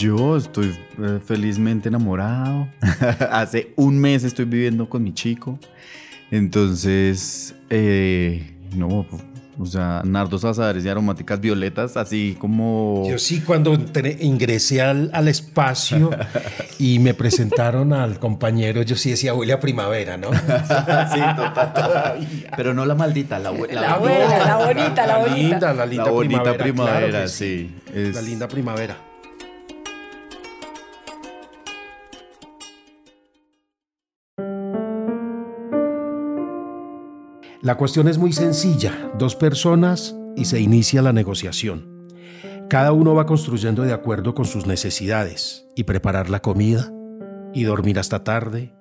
Yo 0.05 0.37
estoy 0.37 0.77
eh, 1.03 1.19
felizmente 1.25 1.89
enamorado. 1.89 2.69
Hace 3.31 3.73
un 3.77 3.99
mes 3.99 4.23
estoy 4.23 4.45
viviendo 4.45 4.87
con 4.87 5.03
mi 5.03 5.15
chico. 5.15 5.59
Entonces, 6.31 7.55
eh, 7.71 8.55
no, 8.77 9.07
O 9.59 9.65
sea, 9.65 10.03
nardos 10.05 10.45
azares 10.45 10.85
y 10.85 10.91
aromáticas 10.91 11.41
violetas, 11.41 11.97
así 11.97 12.37
como... 12.39 13.05
Yo 13.09 13.19
sí, 13.19 13.41
cuando 13.41 13.79
ingresé 14.21 14.83
al, 14.83 15.09
al 15.15 15.27
espacio 15.27 16.11
y 16.79 16.99
me 16.99 17.15
presentaron 17.15 17.95
al 17.95 18.19
compañero, 18.19 18.83
yo 18.83 18.97
sí 18.97 19.09
decía, 19.09 19.33
huele 19.33 19.55
a 19.55 19.61
primavera, 19.61 20.19
¿no? 20.19 20.33
sí, 20.35 21.21
total. 21.35 22.45
Pero 22.55 22.75
no 22.75 22.85
la 22.85 22.95
maldita, 22.95 23.39
la, 23.39 23.53
la, 23.53 23.81
la, 23.81 23.97
buena, 23.97 24.39
la 24.39 24.57
bonita, 24.67 25.07
la 25.07 25.17
bonita. 25.17 25.37
Linda, 25.37 25.73
la 25.73 25.87
linda 25.87 26.05
la 26.05 26.11
bonita 26.11 26.43
primavera, 26.59 26.63
primavera 26.63 27.29
sí. 27.29 27.75
La 27.95 28.21
linda 28.21 28.49
primavera. 28.49 29.14
La 37.65 37.79
cuestión 37.79 38.09
es 38.09 38.19
muy 38.19 38.35
sencilla, 38.35 39.11
dos 39.19 39.37
personas 39.37 40.15
y 40.37 40.45
se 40.45 40.61
inicia 40.61 41.01
la 41.01 41.15
negociación. 41.15 42.11
Cada 42.69 42.93
uno 42.93 43.15
va 43.15 43.25
construyendo 43.25 43.85
de 43.85 43.95
acuerdo 43.95 44.35
con 44.35 44.45
sus 44.45 44.67
necesidades 44.67 45.67
y 45.75 45.85
preparar 45.85 46.29
la 46.29 46.43
comida 46.43 46.93
y 47.55 47.65
dormir 47.65 47.99
hasta 47.99 48.23
tarde 48.23 48.75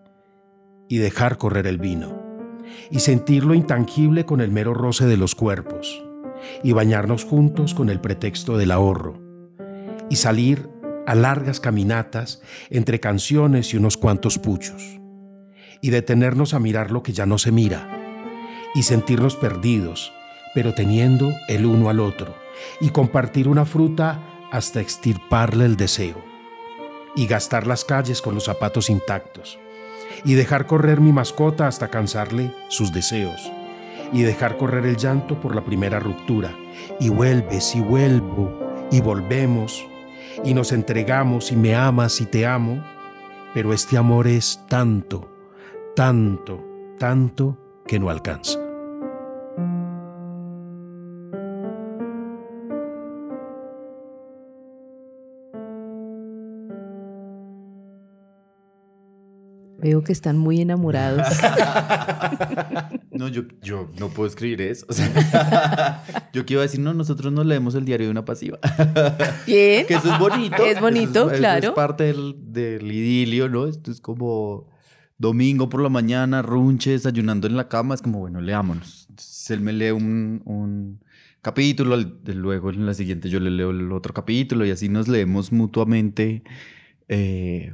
y 0.89 0.97
dejar 0.97 1.37
correr 1.37 1.65
el 1.65 1.77
vino 1.77 2.21
y 2.91 2.99
sentir 2.99 3.45
lo 3.45 3.53
intangible 3.53 4.25
con 4.25 4.41
el 4.41 4.51
mero 4.51 4.73
roce 4.73 5.05
de 5.05 5.15
los 5.15 5.33
cuerpos 5.33 6.03
y 6.61 6.73
bañarnos 6.73 7.23
juntos 7.23 7.73
con 7.73 7.89
el 7.89 8.01
pretexto 8.01 8.57
del 8.57 8.71
ahorro 8.71 9.17
y 10.09 10.17
salir 10.17 10.67
a 11.07 11.15
largas 11.15 11.61
caminatas 11.61 12.41
entre 12.69 12.99
canciones 12.99 13.73
y 13.73 13.77
unos 13.77 13.95
cuantos 13.95 14.39
puchos 14.39 14.99
y 15.79 15.89
detenernos 15.89 16.53
a 16.53 16.59
mirar 16.59 16.91
lo 16.91 17.01
que 17.01 17.13
ya 17.13 17.25
no 17.25 17.37
se 17.37 17.53
mira 17.53 18.02
y 18.73 18.83
sentirnos 18.83 19.35
perdidos, 19.35 20.13
pero 20.53 20.73
teniendo 20.73 21.31
el 21.47 21.65
uno 21.65 21.89
al 21.89 21.99
otro, 21.99 22.35
y 22.79 22.89
compartir 22.89 23.47
una 23.47 23.65
fruta 23.65 24.19
hasta 24.51 24.81
extirparle 24.81 25.65
el 25.65 25.77
deseo, 25.77 26.23
y 27.15 27.27
gastar 27.27 27.67
las 27.67 27.85
calles 27.85 28.21
con 28.21 28.35
los 28.35 28.45
zapatos 28.45 28.89
intactos, 28.89 29.59
y 30.23 30.33
dejar 30.33 30.67
correr 30.67 31.01
mi 31.01 31.11
mascota 31.11 31.67
hasta 31.67 31.89
cansarle 31.89 32.53
sus 32.69 32.91
deseos, 32.91 33.51
y 34.11 34.21
dejar 34.21 34.57
correr 34.57 34.85
el 34.85 34.97
llanto 34.97 35.39
por 35.39 35.55
la 35.55 35.63
primera 35.63 35.99
ruptura, 35.99 36.55
y 36.99 37.09
vuelves 37.09 37.75
y 37.75 37.81
vuelvo, 37.81 38.87
y 38.91 39.01
volvemos, 39.01 39.85
y 40.43 40.53
nos 40.53 40.71
entregamos 40.71 41.51
y 41.51 41.55
me 41.55 41.75
amas 41.75 42.21
y 42.21 42.25
te 42.25 42.45
amo, 42.45 42.83
pero 43.53 43.73
este 43.73 43.97
amor 43.97 44.27
es 44.27 44.61
tanto, 44.67 45.29
tanto, 45.95 46.63
tanto 46.97 47.57
que 47.85 47.99
no 47.99 48.09
alcanza. 48.09 48.62
Veo 59.83 60.01
que 60.01 60.13
están 60.13 60.37
muy 60.37 60.61
enamorados. 60.61 61.27
no, 63.11 63.27
yo, 63.27 63.43
yo 63.61 63.91
no 63.99 64.07
puedo 64.07 64.29
escribir 64.29 64.61
eso. 64.61 64.85
yo 66.33 66.45
quiero 66.45 66.61
decir, 66.61 66.79
no, 66.79 66.93
nosotros 66.93 67.33
no 67.33 67.43
leemos 67.43 67.75
el 67.75 67.83
diario 67.83 68.07
de 68.07 68.11
una 68.11 68.23
pasiva. 68.23 68.59
Bien. 69.45 69.85
que 69.85 69.95
eso 69.95 70.13
es 70.13 70.17
bonito. 70.17 70.63
Es 70.63 70.79
bonito, 70.79 71.27
claro. 71.27 71.67
es 71.67 71.73
parte 71.73 72.05
del, 72.05 72.35
del, 72.53 72.89
idilio, 72.89 73.49
¿no? 73.49 73.67
Esto 73.67 73.91
es 73.91 73.99
como 73.99 74.69
domingo 75.17 75.67
por 75.67 75.81
la 75.81 75.89
mañana, 75.89 76.41
runche, 76.41 76.91
desayunando 76.91 77.47
en 77.47 77.57
la 77.57 77.67
cama. 77.67 77.93
Es 77.93 78.01
como, 78.01 78.19
bueno, 78.19 78.39
leámonos. 78.39 79.07
Entonces, 79.09 79.51
él 79.51 79.59
me 79.59 79.73
lee 79.73 79.91
un, 79.91 80.41
un 80.45 81.03
capítulo, 81.41 81.97
luego 82.23 82.69
en 82.69 82.85
la 82.85 82.93
siguiente 82.93 83.29
yo 83.29 83.41
le 83.41 83.51
leo 83.51 83.71
el 83.71 83.91
otro 83.91 84.13
capítulo 84.13 84.65
y 84.65 84.71
así 84.71 84.87
nos 84.87 85.09
leemos 85.09 85.51
mutuamente. 85.51 86.41
Eh, 87.09 87.73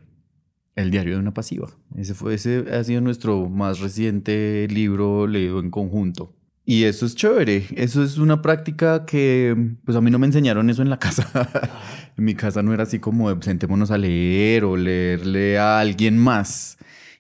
el 0.82 0.92
diario 0.92 1.14
de 1.14 1.20
una 1.20 1.34
pasiva. 1.34 1.70
Ese, 1.96 2.14
fue, 2.14 2.36
ese 2.36 2.66
ha 2.74 2.84
sido 2.84 3.02
nuestro 3.02 3.50
más 3.50 3.80
reciente 3.80 4.68
libro 4.70 5.28
leído 5.28 5.60
en 5.60 5.72
conjunto. 5.72 6.34
Y 6.66 6.84
eso 6.84 7.06
es 7.06 7.16
chévere. 7.16 7.66
Eso 7.76 8.04
es 8.04 8.18
una 8.18 8.42
práctica 8.42 9.06
que, 9.06 9.74
pues 9.86 9.98
a 9.98 10.02
mí 10.02 10.12
no 10.12 10.20
me 10.20 10.28
enseñaron 10.28 10.70
eso 10.70 10.82
en 10.82 10.90
la 10.90 11.00
casa. 11.00 11.28
en 12.18 12.24
mi 12.24 12.36
casa 12.36 12.62
no 12.62 12.74
era 12.74 12.84
así 12.84 13.00
como 13.00 13.34
de 13.34 13.44
sentémonos 13.44 13.92
a 13.92 13.98
leer 13.98 14.64
o 14.64 14.78
leerle 14.78 15.58
a 15.58 15.80
alguien 15.80 16.18
más. 16.18 16.78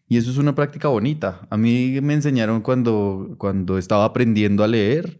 Y 0.08 0.18
eso 0.18 0.32
es 0.32 0.38
una 0.38 0.56
práctica 0.56 0.88
bonita. 0.88 1.48
A 1.50 1.58
mí 1.58 2.00
me 2.02 2.14
enseñaron 2.14 2.62
cuando, 2.62 3.36
cuando 3.38 3.78
estaba 3.78 4.06
aprendiendo 4.06 4.64
a 4.64 4.68
leer, 4.68 5.20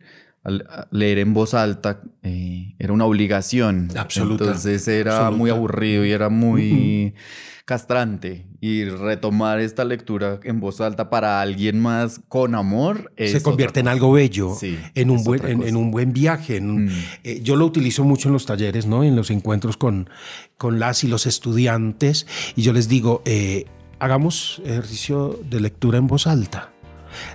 leer 0.92 1.20
en 1.20 1.34
voz 1.34 1.54
alta, 1.54 2.02
eh, 2.24 2.76
era 2.80 2.94
una 2.94 3.06
obligación. 3.06 3.90
Absoluta. 3.96 4.46
Entonces 4.46 4.88
era 4.88 5.32
muy 5.32 5.50
aburrido 5.50 6.06
y 6.06 6.12
era 6.12 6.30
muy 6.30 7.14
castrante 7.70 8.48
y 8.62 8.86
retomar 8.86 9.60
esta 9.60 9.86
lectura 9.86 10.40
en 10.44 10.60
voz 10.60 10.82
alta 10.82 11.12
para 11.12 11.40
alguien 11.40 11.80
más 11.80 12.20
con 12.28 12.56
amor 12.56 13.14
se 13.16 13.44
convierte 13.44 13.80
en 13.80 13.88
algo 13.88 14.12
bello 14.12 14.58
en 14.96 15.12
un 15.12 15.24
buen 15.24 15.46
en, 15.46 15.76
un 15.76 15.92
buen 15.92 16.12
viaje 16.12 16.60
mm. 16.60 16.90
eh, 17.24 17.42
yo 17.44 17.56
lo 17.56 17.68
utilizo 17.68 18.04
mucho 18.04 18.28
en 18.30 18.34
los 18.34 18.48
talleres 18.48 18.88
no 18.88 19.04
en 19.04 19.16
los 19.16 19.30
encuentros 19.30 19.78
con 19.78 20.10
con 20.58 20.80
las 20.80 21.04
y 21.04 21.08
los 21.08 21.28
estudiantes 21.28 22.26
y 22.56 22.64
yo 22.64 22.74
les 22.74 22.90
digo 22.90 23.22
eh, 23.26 23.66
hagamos 24.00 24.64
ejercicio 24.66 25.40
de 25.48 25.60
lectura 25.60 26.00
en 26.00 26.08
voz 26.08 26.26
alta 26.26 26.74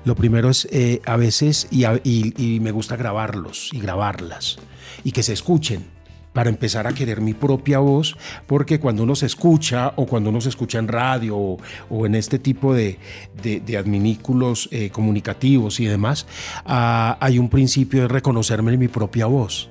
lo 0.05 0.15
primero 0.15 0.51
es 0.51 0.69
eh, 0.71 1.01
a 1.07 1.17
veces 1.17 1.69
y, 1.71 2.61
me 2.61 2.71
gusta 2.71 2.97
grabarlos 2.97 3.71
y 3.73 3.81
grabarlas 3.81 4.59
y 5.03 5.13
que 5.13 5.23
se 5.23 5.33
escuchen 5.33 5.85
para 6.33 6.51
empezar 6.51 6.87
a 6.89 6.93
querer 6.93 7.21
mi 7.21 7.33
propia 7.33 7.79
voz, 7.79 8.17
porque 8.49 8.81
cuando 8.81 9.05
uno 9.05 9.15
se 9.15 9.27
escucha 9.27 9.93
o 9.95 10.07
cuando 10.07 10.31
uno 10.31 10.41
se 10.41 10.49
escucha 10.49 10.81
en 10.81 10.89
radio 10.89 11.37
o, 11.37 12.07
en 12.07 12.17
este 12.17 12.41
tipo 12.41 12.75
de, 12.75 12.99
de, 13.41 13.77
adminículos 13.79 14.69
eh, 14.73 14.91
comunicativos 14.91 15.79
y 15.79 15.87
demás, 15.87 16.27
ah, 16.67 17.17
hay 17.21 17.39
un 17.39 17.49
principio 17.49 18.03
de 18.03 18.09
reconocerme 18.09 18.73
en 18.73 18.81
mi 18.81 18.89
propia 18.89 19.27
voz. 19.27 19.69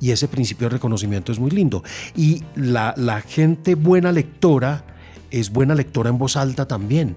Y 0.00 0.10
ese 0.10 0.26
principio 0.26 0.68
de 0.68 0.72
reconocimiento 0.72 1.30
es 1.30 1.38
muy 1.38 1.52
lindo. 1.52 1.84
Y 2.16 2.42
la 2.56 3.22
gente 3.24 3.76
buena 3.76 4.10
lectora 4.10 4.84
es 5.30 5.50
buena 5.50 5.76
lectora 5.76 6.10
en 6.10 6.18
voz 6.18 6.36
alta 6.36 6.66
también 6.66 7.14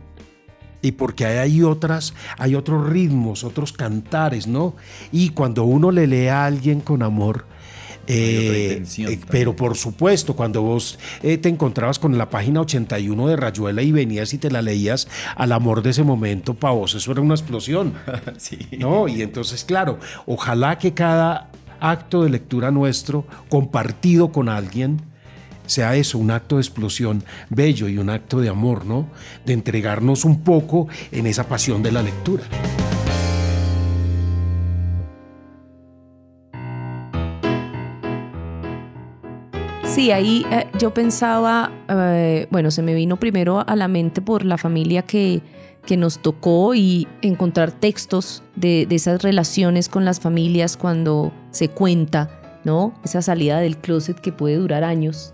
y 0.86 0.92
porque 0.92 1.26
hay 1.26 1.64
otras, 1.64 2.14
hay 2.38 2.56
otros 2.56 2.88
ritmos, 2.88 3.44
otros 3.44 3.74
cantares, 3.74 4.46
¿no? 4.46 4.76
Y 5.12 5.30
cuando 5.30 5.64
uno 5.64 5.92
le 5.92 6.06
lee 6.06 6.28
a 6.28 6.46
alguien 6.46 6.80
con 6.80 7.02
amor, 7.02 7.46
eh, 8.08 8.84
eh, 9.00 9.20
pero 9.32 9.56
por 9.56 9.76
supuesto, 9.76 10.36
cuando 10.36 10.62
vos 10.62 11.00
eh, 11.24 11.40
te 11.40 11.50
encontrabas 11.50 11.98
con 11.98 12.18
la 12.20 12.30
página 12.30 12.62
81 12.62 13.28
de 13.28 13.36
Rayuela 13.36 13.82
y 13.82 13.92
venías 13.92 14.32
y 14.36 14.38
te 14.38 14.52
la 14.52 14.62
leías 14.62 15.08
al 15.36 15.52
amor 15.52 15.82
de 15.82 15.90
ese 15.90 16.04
momento, 16.04 16.54
para 16.54 16.76
vos 16.76 16.94
eso 16.94 17.12
era 17.12 17.22
una 17.22 17.34
explosión. 17.34 17.94
¿no? 18.78 19.08
Y 19.08 19.24
entonces, 19.24 19.64
claro, 19.64 19.98
ojalá 20.28 20.78
que 20.78 20.94
cada 20.94 21.50
acto 21.80 22.24
de 22.24 22.30
lectura 22.30 22.70
nuestro 22.70 23.26
compartido 23.50 24.32
con 24.32 24.50
alguien 24.50 25.02
sea 25.66 25.96
eso, 25.96 26.18
un 26.18 26.32
acto 26.32 26.56
de 26.56 26.62
explosión 26.62 27.24
bello 27.50 27.88
y 27.88 27.98
un 27.98 28.10
acto 28.10 28.40
de 28.40 28.50
amor, 28.50 28.86
¿no? 28.86 29.08
De 29.46 29.54
entregarnos 29.54 30.26
un 30.26 30.42
poco 30.42 30.88
en 31.12 31.28
esa 31.28 31.48
pasión 31.48 31.84
de 31.84 31.92
la 31.92 32.02
lectura. 32.02 32.44
Sí, 39.96 40.12
ahí 40.12 40.46
eh, 40.52 40.68
yo 40.78 40.94
pensaba, 40.94 41.72
eh, 41.88 42.48
bueno, 42.52 42.70
se 42.70 42.82
me 42.82 42.94
vino 42.94 43.16
primero 43.16 43.64
a 43.66 43.78
la 43.78 43.88
mente 43.88 44.22
por 44.22 44.44
la 44.44 44.58
familia 44.58 45.04
que, 45.04 45.42
que 45.86 45.96
nos 45.96 46.20
tocó 46.20 46.76
y 46.76 47.08
encontrar 47.22 47.72
textos 47.72 48.44
de, 48.58 48.88
de, 48.90 48.96
esas 48.96 49.22
relaciones 49.24 49.88
con 49.88 50.04
las 50.04 50.20
familias 50.20 50.76
cuando 50.76 51.32
se 51.52 51.70
cuenta, 51.70 52.30
¿no? 52.66 52.94
Esa 53.06 53.22
salida 53.22 53.62
del 53.62 53.78
closet 53.78 54.20
que 54.20 54.34
puede 54.34 54.58
durar 54.58 54.84
años, 54.84 55.34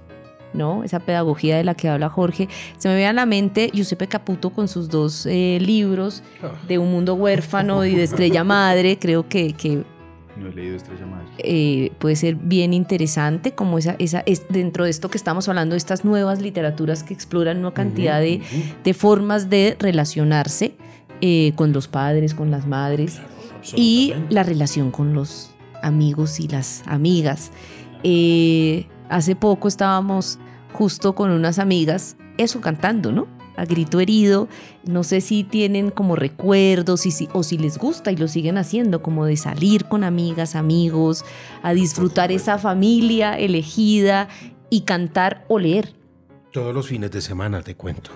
¿no? 0.54 0.84
Esa 0.84 1.00
pedagogía 1.00 1.58
de 1.58 1.64
la 1.64 1.76
que 1.76 1.90
habla 1.90 2.10
Jorge. 2.10 2.50
Se 2.78 2.90
me 2.90 2.96
ve 2.96 3.06
a 3.06 3.14
la 3.14 3.26
mente 3.26 3.70
Giuseppe 3.74 4.08
Caputo 4.08 4.52
con 4.52 4.68
sus 4.68 4.90
dos 4.90 5.26
eh, 5.26 5.60
libros 5.62 6.24
de 6.68 6.78
Un 6.78 6.92
Mundo 6.92 7.16
Huérfano 7.16 7.86
y 7.86 7.96
de 7.96 8.04
Estrella 8.04 8.44
Madre, 8.44 8.98
creo 9.00 9.28
que, 9.28 9.54
que 9.54 9.84
no 10.38 10.48
he 10.48 10.54
leído 10.54 10.76
Estrella 10.76 11.06
Madre. 11.06 11.28
Eh, 11.40 11.92
puede 12.00 12.16
ser 12.16 12.36
bien 12.36 12.74
interesante, 12.74 13.54
como 13.54 13.78
esa, 13.78 13.96
esa, 14.00 14.22
es 14.26 14.46
dentro 14.50 14.86
de 14.86 14.90
esto 14.90 15.10
que 15.10 15.18
estamos 15.18 15.48
hablando, 15.50 15.76
estas 15.76 16.06
nuevas 16.06 16.42
literaturas 16.42 17.04
que 17.04 17.14
exploran 17.14 17.60
una 17.60 17.74
cantidad 17.74 18.20
de, 18.20 18.42
de, 18.84 18.94
formas 18.94 19.50
de 19.50 19.76
relacionarse 19.80 20.76
eh, 21.22 21.54
con 21.56 21.74
los 21.74 21.88
padres, 21.88 22.34
con 22.34 22.50
las 22.50 22.66
madres 22.66 23.20
y 23.76 24.14
la 24.30 24.44
relación 24.44 24.92
con 24.92 25.14
los 25.14 25.52
amigos 25.84 26.40
y 26.40 26.48
las 26.48 26.84
amigas. 26.88 27.52
Eh, 28.04 28.88
hace 29.12 29.36
poco 29.36 29.68
estábamos 29.68 30.40
justo 30.74 31.14
con 31.14 31.30
unas 31.30 31.60
amigas, 31.60 32.16
eso 32.38 32.62
cantando, 32.62 33.12
¿no? 33.12 33.28
a 33.58 33.66
grito 33.66 34.00
herido. 34.00 34.48
No 34.86 35.04
sé 35.04 35.22
si 35.22 35.44
tienen 35.44 35.92
como 35.92 36.16
recuerdos 36.16 37.06
y 37.06 37.12
si, 37.12 37.30
o 37.34 37.44
si 37.44 37.58
les 37.58 37.78
gusta 37.78 38.12
y 38.12 38.16
lo 38.16 38.28
siguen 38.28 38.58
haciendo, 38.58 39.02
como 39.02 39.26
de 39.26 39.38
salir 39.38 39.86
con 39.86 40.04
amigas, 40.04 40.56
amigos, 40.56 41.26
a 41.62 41.74
disfrutar 41.74 42.32
esa 42.32 42.58
familia 42.58 43.38
elegida 43.38 44.30
y 44.70 44.82
cantar 44.82 45.46
o 45.48 45.60
leer. 45.60 45.94
Todos 46.52 46.74
los 46.74 46.88
fines 46.88 47.12
de 47.12 47.22
semana, 47.22 47.62
te 47.62 47.76
cuento. 47.76 48.12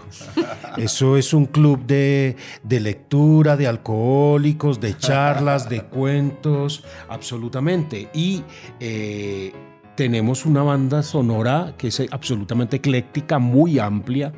Eso 0.78 1.16
es 1.16 1.34
un 1.34 1.46
club 1.46 1.86
de, 1.86 2.36
de, 2.64 2.80
lectura, 2.82 3.56
de 3.56 3.66
alcohólicos, 3.66 4.82
de 4.82 4.98
charlas, 4.98 5.70
de 5.70 5.84
cuentos, 5.84 6.84
absolutamente. 7.08 8.10
Y 8.14 8.44
eh, 8.82 9.54
tenemos 9.96 10.46
una 10.46 10.64
banda 10.64 11.04
sonora 11.04 11.74
que 11.78 11.88
es 11.88 12.02
absolutamente 12.12 12.78
ecléctica, 12.78 13.40
muy 13.40 13.80
amplia, 13.80 14.34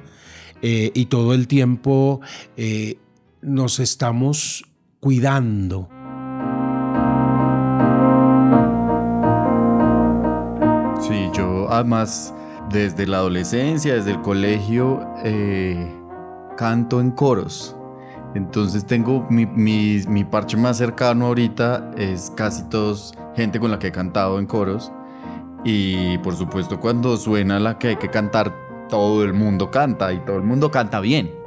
eh, 0.62 0.92
y 0.94 1.06
todo 1.06 1.34
el 1.34 1.48
tiempo 1.48 2.22
eh, 2.56 2.98
nos 3.42 3.80
estamos 3.80 4.66
cuidando. 5.00 5.88
Sí, 11.00 11.30
yo 11.34 11.68
además 11.70 12.34
desde 12.72 13.06
la 13.08 13.18
adolescencia, 13.18 13.94
desde 13.94 14.12
el 14.12 14.22
colegio, 14.22 15.08
eh, 15.24 15.94
canto 16.58 17.00
en 17.00 17.12
coros. 17.12 17.76
Entonces 18.34 18.86
tengo 18.86 19.26
mi, 19.30 19.46
mi, 19.46 20.24
parche 20.26 20.58
más 20.58 20.78
cercano 20.78 21.28
ahorita 21.28 21.92
es 21.98 22.32
casi 22.36 22.64
todos 22.64 23.14
gente 23.36 23.60
con 23.60 23.72
la 23.72 23.80
que 23.80 23.88
he 23.88 23.92
cantado 23.92 24.38
en 24.38 24.46
coros. 24.46 24.92
Y 25.64 26.18
por 26.20 26.36
supuesto 26.36 26.80
cuando 26.80 27.18
suena 27.18 27.60
la 27.60 27.78
que 27.78 27.90
hay 27.90 27.96
que 27.98 28.10
cantar, 28.10 28.88
todo 28.90 29.24
el 29.24 29.34
mundo 29.34 29.70
canta 29.70 30.14
y 30.14 30.20
todo 30.20 30.38
el 30.38 30.44
mundo 30.44 30.72
canta 30.72 31.00
bien. 31.00 31.38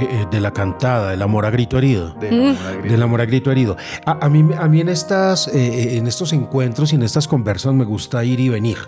Eh, 0.00 0.08
eh, 0.10 0.26
de 0.30 0.40
la 0.40 0.52
cantada, 0.52 1.12
el 1.12 1.20
amor 1.20 1.44
a 1.44 1.50
grito 1.50 1.76
herido. 1.76 2.14
Del 2.14 3.02
amor 3.02 3.20
a 3.20 3.26
grito, 3.26 3.50
herido. 3.50 3.76
A, 4.06 4.28
mí, 4.30 4.48
a 4.58 4.66
mí 4.66 4.80
en, 4.80 4.88
estas, 4.88 5.48
eh, 5.48 5.98
en 5.98 6.06
estos 6.06 6.32
encuentros 6.32 6.92
y 6.92 6.96
en 6.96 7.02
estas 7.02 7.28
conversas 7.28 7.74
me 7.74 7.84
gusta 7.84 8.24
ir 8.24 8.40
y 8.40 8.48
venir. 8.48 8.78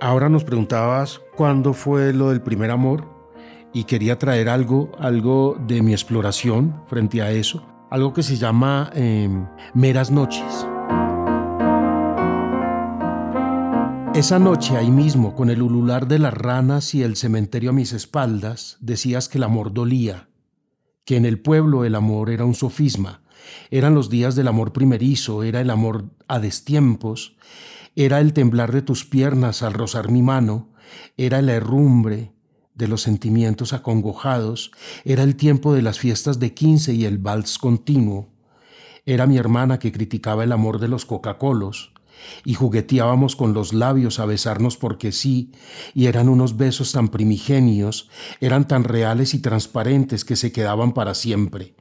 Ahora 0.00 0.28
nos 0.28 0.44
preguntabas 0.44 1.22
cuándo 1.34 1.72
fue 1.72 2.12
lo 2.12 2.28
del 2.28 2.42
primer 2.42 2.70
amor 2.70 3.06
y 3.72 3.84
quería 3.84 4.18
traer 4.18 4.50
algo, 4.50 4.92
algo 4.98 5.56
de 5.66 5.80
mi 5.80 5.92
exploración 5.92 6.82
frente 6.88 7.22
a 7.22 7.30
eso, 7.30 7.64
algo 7.92 8.14
que 8.14 8.22
se 8.22 8.38
llama 8.38 8.90
em, 8.94 9.46
Meras 9.74 10.10
Noches. 10.10 10.66
Esa 14.14 14.38
noche 14.38 14.78
ahí 14.78 14.90
mismo, 14.90 15.34
con 15.34 15.50
el 15.50 15.60
ulular 15.60 16.08
de 16.08 16.18
las 16.18 16.32
ranas 16.32 16.94
y 16.94 17.02
el 17.02 17.16
cementerio 17.16 17.68
a 17.68 17.72
mis 17.74 17.92
espaldas, 17.92 18.78
decías 18.80 19.28
que 19.28 19.36
el 19.36 19.44
amor 19.44 19.74
dolía, 19.74 20.30
que 21.04 21.18
en 21.18 21.26
el 21.26 21.38
pueblo 21.38 21.84
el 21.84 21.94
amor 21.94 22.30
era 22.30 22.46
un 22.46 22.54
sofisma, 22.54 23.24
eran 23.70 23.94
los 23.94 24.08
días 24.08 24.36
del 24.36 24.48
amor 24.48 24.72
primerizo, 24.72 25.42
era 25.42 25.60
el 25.60 25.68
amor 25.68 26.06
a 26.28 26.38
destiempos, 26.38 27.36
era 27.94 28.20
el 28.20 28.32
temblar 28.32 28.72
de 28.72 28.80
tus 28.80 29.04
piernas 29.04 29.62
al 29.62 29.74
rozar 29.74 30.10
mi 30.10 30.22
mano, 30.22 30.72
era 31.18 31.42
la 31.42 31.52
herrumbre 31.52 32.32
de 32.74 32.88
los 32.88 33.02
sentimientos 33.02 33.72
acongojados, 33.72 34.70
era 35.04 35.22
el 35.22 35.36
tiempo 35.36 35.74
de 35.74 35.82
las 35.82 35.98
fiestas 35.98 36.38
de 36.38 36.54
quince 36.54 36.94
y 36.94 37.04
el 37.04 37.18
vals 37.18 37.58
continuo, 37.58 38.30
era 39.04 39.26
mi 39.26 39.36
hermana 39.36 39.78
que 39.78 39.90
criticaba 39.90 40.44
el 40.44 40.52
amor 40.52 40.78
de 40.78 40.88
los 40.88 41.04
Coca-Colos, 41.04 41.92
y 42.44 42.54
jugueteábamos 42.54 43.36
con 43.36 43.52
los 43.52 43.72
labios 43.72 44.20
a 44.20 44.26
besarnos 44.26 44.76
porque 44.76 45.12
sí, 45.12 45.50
y 45.94 46.06
eran 46.06 46.28
unos 46.28 46.56
besos 46.56 46.92
tan 46.92 47.08
primigenios, 47.08 48.08
eran 48.40 48.68
tan 48.68 48.84
reales 48.84 49.34
y 49.34 49.40
transparentes 49.40 50.24
que 50.24 50.36
se 50.36 50.52
quedaban 50.52 50.92
para 50.92 51.14
siempre. 51.14 51.74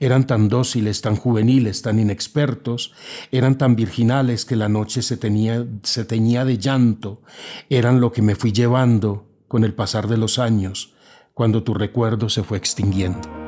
Eran 0.00 0.26
tan 0.26 0.48
dóciles, 0.48 1.02
tan 1.02 1.16
juveniles, 1.16 1.82
tan 1.82 1.98
inexpertos, 1.98 2.92
eran 3.30 3.58
tan 3.58 3.76
virginales 3.76 4.44
que 4.44 4.56
la 4.56 4.68
noche 4.68 5.02
se, 5.02 5.16
tenía, 5.16 5.66
se 5.82 6.04
teñía 6.04 6.44
de 6.44 6.58
llanto, 6.58 7.22
eran 7.68 8.00
lo 8.00 8.12
que 8.12 8.22
me 8.22 8.36
fui 8.36 8.52
llevando 8.52 9.25
con 9.48 9.64
el 9.64 9.74
pasar 9.74 10.08
de 10.08 10.16
los 10.16 10.38
años, 10.38 10.94
cuando 11.34 11.62
tu 11.62 11.74
recuerdo 11.74 12.28
se 12.28 12.42
fue 12.42 12.58
extinguiendo. 12.58 13.46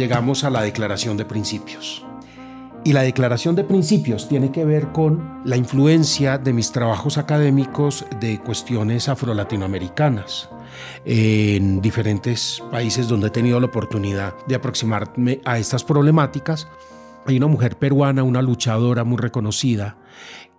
llegamos 0.00 0.44
a 0.44 0.50
la 0.50 0.62
declaración 0.62 1.18
de 1.18 1.26
principios. 1.26 2.06
Y 2.84 2.94
la 2.94 3.02
declaración 3.02 3.54
de 3.54 3.64
principios 3.64 4.28
tiene 4.28 4.50
que 4.50 4.64
ver 4.64 4.92
con 4.92 5.42
la 5.44 5.58
influencia 5.58 6.38
de 6.38 6.54
mis 6.54 6.72
trabajos 6.72 7.18
académicos 7.18 8.06
de 8.18 8.40
cuestiones 8.40 9.10
afro-latinoamericanas 9.10 10.48
en 11.04 11.82
diferentes 11.82 12.62
países 12.70 13.08
donde 13.08 13.26
he 13.26 13.30
tenido 13.30 13.60
la 13.60 13.66
oportunidad 13.66 14.34
de 14.46 14.54
aproximarme 14.54 15.42
a 15.44 15.58
estas 15.58 15.84
problemáticas. 15.84 16.66
Hay 17.26 17.36
una 17.36 17.48
mujer 17.48 17.76
peruana, 17.76 18.22
una 18.22 18.40
luchadora 18.40 19.04
muy 19.04 19.18
reconocida, 19.18 19.98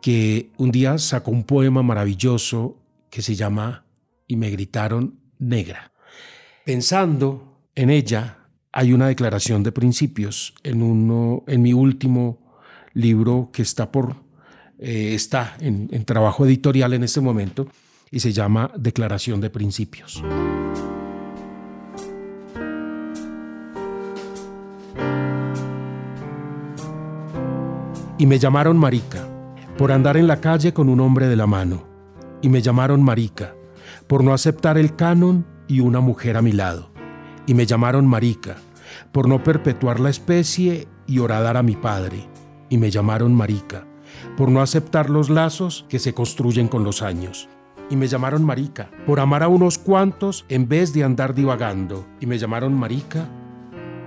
que 0.02 0.52
un 0.58 0.72
día 0.72 0.98
sacó 0.98 1.32
un 1.32 1.44
poema 1.44 1.84
maravilloso 1.84 2.78
que 3.10 3.22
se 3.22 3.36
llama 3.36 3.86
Y 4.28 4.36
me 4.36 4.50
gritaron 4.50 5.20
negra. 5.38 5.92
Pensando 6.66 7.60
en 7.76 7.90
ella, 7.90 8.40
hay 8.72 8.94
una 8.94 9.08
declaración 9.08 9.64
de 9.64 9.72
principios 9.72 10.54
en, 10.64 10.82
uno, 10.82 11.44
en 11.48 11.62
mi 11.62 11.74
último 11.74 12.40
libro 12.94 13.50
que 13.54 13.62
está, 13.62 13.92
por, 13.92 14.16
eh, 14.80 15.14
está 15.14 15.56
en, 15.60 15.90
en 15.92 16.06
trabajo 16.06 16.46
editorial 16.46 16.94
en 16.94 17.04
este 17.04 17.22
momento 17.22 17.68
y 18.10 18.20
se 18.20 18.34
llama 18.34 18.72
Declaración 18.78 19.40
de 19.40 19.50
Principios. 19.50 20.24
Y 28.18 28.26
me 28.28 28.38
llamaron 28.38 28.78
marica 28.78 29.31
por 29.78 29.92
andar 29.92 30.18
en 30.18 30.28
la 30.28 30.42
calle 30.42 30.74
con 30.74 30.90
un 30.90 31.00
hombre 31.00 31.28
de 31.28 31.36
la 31.36 31.48
mano. 31.48 31.88
Y 32.42 32.50
me 32.50 32.62
llamaron 32.62 33.04
marica 33.04 33.56
por 34.08 34.24
no 34.24 34.34
aceptar 34.34 34.78
el 34.78 34.96
canon 34.96 35.46
y 35.68 35.80
una 35.80 36.00
mujer 36.00 36.38
a 36.38 36.42
mi 36.42 36.52
lado 36.52 36.92
y 37.46 37.54
me 37.54 37.66
llamaron 37.66 38.08
marica, 38.08 38.56
por 39.12 39.28
no 39.28 39.44
perpetuar 39.44 40.00
la 40.00 40.10
especie 40.10 40.88
y 41.08 41.20
horadar 41.20 41.58
a 41.58 41.64
mi 41.64 41.76
padre, 41.76 42.30
y 42.70 42.78
me 42.78 42.92
llamaron 42.92 43.34
marica, 43.34 43.86
por 44.38 44.50
no 44.50 44.62
aceptar 44.62 45.10
los 45.10 45.30
lazos 45.30 45.86
que 45.90 46.00
se 46.00 46.14
construyen 46.14 46.68
con 46.68 46.84
los 46.84 47.02
años. 47.02 47.50
Y 47.90 47.98
me 47.98 48.08
llamaron 48.08 48.46
marica, 48.46 48.90
por 49.06 49.20
amar 49.20 49.44
a 49.44 49.50
unos 49.50 49.78
cuantos 49.78 50.46
en 50.48 50.70
vez 50.70 50.94
de 50.94 51.04
andar 51.04 51.36
divagando. 51.36 52.08
Y 52.22 52.26
me 52.26 52.38
llamaron 52.38 52.74
marica, 52.74 53.28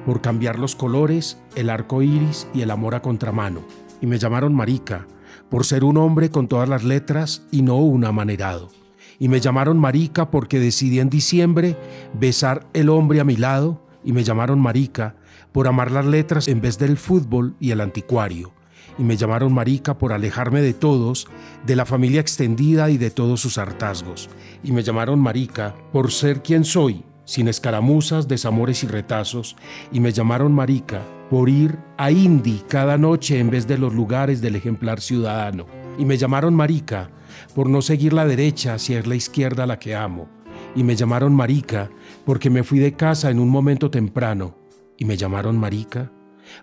por 0.07 0.23
cambiar 0.23 0.59
los 0.59 0.75
colores, 0.75 1.39
el 1.55 1.69
arco 1.69 2.01
iris 2.01 2.49
y 2.55 2.63
el 2.63 2.71
amor 2.71 2.95
a 2.95 3.03
contramano. 3.03 3.61
Y 4.01 4.07
me 4.07 4.19
llamaron 4.19 4.55
marica, 4.55 5.07
por 5.51 5.65
ser 5.65 5.85
un 5.85 5.97
hombre 5.97 6.31
con 6.31 6.49
todas 6.49 6.69
las 6.69 6.85
letras 6.85 7.43
y 7.51 7.63
no 7.63 7.77
un 7.77 8.05
amanerado 8.05 8.71
y 9.19 9.29
me 9.29 9.41
llamaron 9.41 9.79
marica 9.79 10.31
porque 10.31 10.61
decidí 10.61 11.01
en 11.01 11.11
diciembre 11.11 11.77
besar 12.19 12.67
el 12.73 12.89
hombre 12.89 13.21
a 13.21 13.25
mi 13.25 13.37
lado 13.37 13.83
y 14.05 14.13
me 14.13 14.25
llamaron 14.25 14.61
marica 14.61 15.17
por 15.53 15.69
amar 15.69 15.91
las 15.91 16.07
letras 16.07 16.49
en 16.49 16.61
vez 16.61 16.79
del 16.79 16.97
fútbol 16.97 17.55
y 17.61 17.71
el 17.71 17.81
anticuario. 17.81 18.53
Y 18.99 19.03
me 19.03 19.17
llamaron 19.17 19.53
marica 19.53 19.99
por 19.99 20.13
alejarme 20.13 20.61
de 20.61 20.73
todos, 20.73 21.27
de 21.67 21.75
la 21.75 21.85
familia 21.85 22.21
extendida 22.21 22.91
y 22.91 22.99
de 22.99 23.11
todos 23.11 23.41
sus 23.41 23.59
hartazgos. 23.59 24.29
Y 24.63 24.73
me 24.73 24.83
llamaron 24.83 25.19
marica 25.19 25.75
por 25.93 26.13
ser 26.13 26.43
quien 26.43 26.65
soy, 26.65 27.05
sin 27.25 27.49
escaramuzas, 27.49 28.29
desamores 28.29 28.85
y 28.85 28.87
retazos. 28.87 29.57
Y 29.93 30.01
me 30.01 30.13
llamaron 30.13 30.53
marica 30.53 31.03
por 31.31 31.49
ir 31.49 31.79
a 31.97 32.11
Indy 32.11 32.63
cada 32.69 32.99
noche 32.99 33.39
en 33.39 33.51
vez 33.51 33.67
de 33.67 33.79
los 33.79 33.95
lugares 33.95 34.41
del 34.41 34.57
ejemplar 34.57 35.01
ciudadano. 35.01 35.67
Y 35.99 36.05
me 36.05 36.17
llamaron 36.17 36.55
marica 36.55 37.11
por 37.55 37.69
no 37.69 37.83
seguir 37.83 38.13
la 38.13 38.27
derecha 38.27 38.79
si 38.79 38.95
es 38.95 39.07
la 39.07 39.15
izquierda 39.15 39.67
la 39.67 39.79
que 39.79 39.95
amo. 39.95 40.29
Y 40.77 40.83
me 40.83 40.97
llamaron 40.97 41.35
marica 41.35 41.91
porque 42.25 42.51
me 42.51 42.65
fui 42.65 42.79
de 42.79 42.95
casa 42.95 43.31
en 43.31 43.39
un 43.39 43.49
momento 43.49 43.91
temprano. 43.91 44.59
Y 44.99 45.05
me 45.05 45.17
llamaron 45.17 45.59
marica 45.59 46.13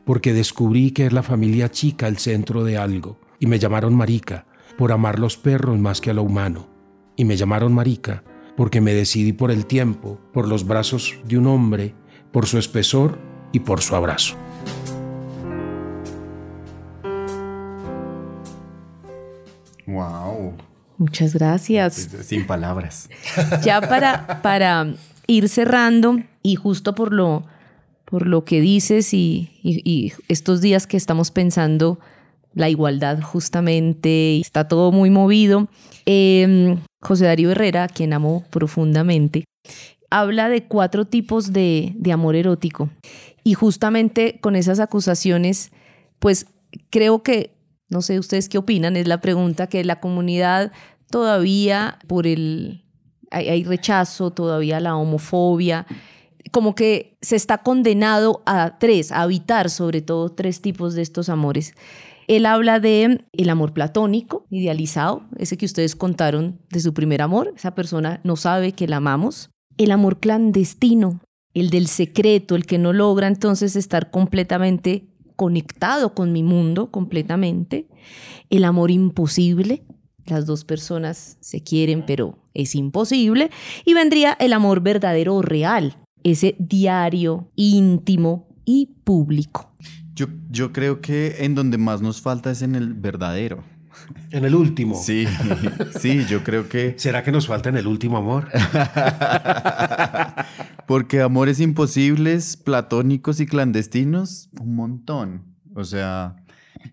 porque 0.06 0.34
descubrí 0.34 0.91
que 0.91 1.08
es 1.08 1.13
la 1.13 1.24
familia 1.24 1.69
chica 1.69 2.08
el 2.08 2.17
centro 2.17 2.63
de 2.63 2.78
algo. 2.78 3.19
Y 3.39 3.47
me 3.47 3.60
llamaron 3.60 3.95
marica 3.95 4.45
por 4.78 4.91
amar 4.91 5.19
los 5.19 5.38
perros 5.38 5.80
más 5.80 6.02
que 6.02 6.12
a 6.12 6.13
lo 6.13 6.24
humano. 6.24 6.67
Y 7.15 7.26
me 7.26 7.36
llamaron 7.36 7.74
marica 7.74 8.24
porque 8.58 8.82
me 8.82 8.94
decidí 8.94 9.34
por 9.34 9.52
el 9.52 9.66
tiempo, 9.66 10.20
por 10.34 10.48
los 10.48 10.66
brazos 10.66 11.16
de 11.26 11.38
un 11.38 11.48
hombre, 11.48 11.96
por 12.32 12.46
su 12.46 12.58
espesor 12.58 13.20
y 13.52 13.62
por 13.62 13.82
su 13.82 13.96
abrazo. 13.96 14.36
Wow. 19.88 20.54
Muchas 20.98 21.34
gracias. 21.34 22.10
Sin 22.22 22.46
palabras. 22.46 23.10
Ya 23.64 23.82
para, 23.82 24.42
para 24.42 24.94
ir 25.28 25.50
cerrando 25.50 26.20
y 26.44 26.56
justo 26.56 26.96
por 26.96 27.12
lo, 27.12 27.44
por 28.06 28.28
lo 28.28 28.44
que 28.44 28.62
dices 28.62 29.14
y, 29.14 30.14
estos 30.28 30.62
días 30.62 30.88
que 30.88 30.98
estamos 30.98 31.32
pensando 31.32 32.00
la 32.54 32.70
igualdad 32.70 33.22
justamente, 33.22 34.40
está 34.40 34.68
todo 34.68 34.92
muy 34.92 35.10
movido. 35.10 35.68
Em, 36.06 36.80
José 37.02 37.26
Darío 37.26 37.52
Herrera, 37.52 37.88
quien 37.88 38.14
amo 38.14 38.44
profundamente, 38.50 39.46
habla 40.10 40.50
de 40.50 40.64
cuatro 40.64 41.06
tipos 41.06 41.54
de, 41.54 41.94
de 41.96 42.12
amor 42.12 42.36
erótico. 42.36 42.90
Y 43.44 43.54
justamente 43.54 44.40
con 44.42 44.56
esas 44.56 44.80
acusaciones, 44.80 45.72
pues 46.20 46.48
creo 46.90 47.24
que, 47.24 47.56
no 47.90 48.02
sé 48.02 48.20
ustedes 48.20 48.50
qué 48.50 48.58
opinan, 48.58 48.96
es 48.96 49.08
la 49.08 49.22
pregunta 49.22 49.68
que 49.68 49.84
la 49.84 50.00
comunidad 50.00 50.72
todavía 51.10 52.00
por 52.08 52.26
el... 52.26 52.84
Hay, 53.34 53.64
rechazo, 53.64 54.32
todavía 54.32 54.82
la 54.82 54.98
homofobia, 54.98 55.88
como 56.52 56.76
que 56.76 57.18
se 57.22 57.38
está 57.38 57.60
condenado 57.60 58.44
a 58.46 58.78
tres, 58.78 59.14
a 59.14 59.22
habitar 59.22 59.70
sobre 59.70 60.02
todo 60.02 60.34
tres 60.34 60.62
tipos 60.62 60.96
de 60.96 61.02
estos 61.02 61.30
amores. 61.30 61.74
Él 62.32 62.46
habla 62.46 62.80
de 62.80 63.26
el 63.34 63.50
amor 63.50 63.74
platónico, 63.74 64.46
idealizado, 64.50 65.24
ese 65.38 65.58
que 65.58 65.65
ustedes 65.65 65.98
contaron 65.98 66.62
de 66.70 66.80
su 66.80 66.94
primer 66.94 67.22
amor, 67.22 67.52
esa 67.58 67.76
persona 67.76 68.22
no 68.24 68.38
sabe 68.38 68.72
que 68.72 68.88
la 68.88 68.98
amamos. 68.98 69.50
El 69.78 69.91
amor 69.91 70.22
clandestino, 70.22 71.20
el 71.54 71.70
del 71.70 71.88
secreto, 71.88 72.56
el 72.56 72.65
que 72.65 72.78
no 72.78 72.94
logra 72.94 73.28
entonces 73.28 73.76
estar 73.76 74.12
completamente 74.12 75.10
conectado 75.36 76.13
con 76.13 76.32
mi 76.32 76.41
mundo, 76.41 76.89
completamente. 76.89 77.89
El 78.50 78.63
amor 78.63 78.91
imposible, 78.91 79.84
las 80.26 80.46
dos 80.46 80.63
personas 80.63 81.36
se 81.41 81.62
quieren, 81.63 82.06
pero 82.06 82.38
es 82.54 82.76
imposible. 82.76 83.52
Y 83.84 83.94
vendría 83.94 84.38
el 84.39 84.54
amor 84.54 84.80
verdadero 84.80 85.36
o 85.36 85.41
real, 85.41 85.98
ese 86.24 86.56
diario, 86.60 87.52
íntimo 87.58 88.48
y 88.63 89.02
público. 89.04 89.70
Yo, 90.21 90.27
yo 90.51 90.71
creo 90.71 91.01
que 91.01 91.38
en 91.39 91.55
donde 91.55 91.79
más 91.79 92.03
nos 92.03 92.21
falta 92.21 92.51
es 92.51 92.62
en 92.62 92.75
el 92.75 92.93
verdadero. 92.93 93.63
En 94.29 94.45
el 94.45 94.53
último. 94.53 94.93
Sí, 94.93 95.25
sí, 95.99 96.25
yo 96.29 96.43
creo 96.43 96.69
que... 96.69 96.93
¿Será 96.97 97.23
que 97.23 97.31
nos 97.31 97.47
falta 97.47 97.69
en 97.69 97.77
el 97.77 97.88
último 97.88 98.17
amor? 98.17 98.47
Porque 100.88 101.21
amores 101.21 101.60
imposibles, 101.60 102.55
platónicos 102.55 103.39
y 103.39 103.47
clandestinos, 103.47 104.51
un 104.60 104.75
montón. 104.75 105.55
O 105.73 105.86
sea, 105.86 106.36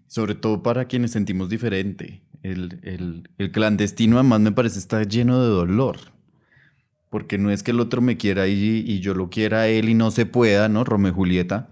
sobre 0.06 0.34
todo 0.34 0.62
para 0.62 0.86
quienes 0.86 1.10
sentimos 1.10 1.50
diferente. 1.50 2.22
El, 2.42 3.28
clandestino 3.52 4.16
además 4.16 4.40
me 4.40 4.52
parece 4.52 4.78
está 4.78 5.02
lleno 5.02 5.42
de 5.42 5.48
dolor. 5.48 5.98
Porque 7.10 7.36
no 7.36 7.50
es 7.50 7.62
que 7.62 7.72
el 7.72 7.80
otro 7.80 8.00
me 8.00 8.16
quiera 8.16 8.48
y, 8.48 8.82
y 8.86 9.00
yo 9.00 9.12
lo 9.12 9.28
quiera 9.28 9.60
a 9.60 9.68
él 9.68 9.90
y 9.90 9.94
no 9.94 10.10
se 10.10 10.24
pueda, 10.24 10.70
¿no? 10.70 10.82
Romeo 10.82 11.12
y 11.12 11.14
Julieta. 11.14 11.68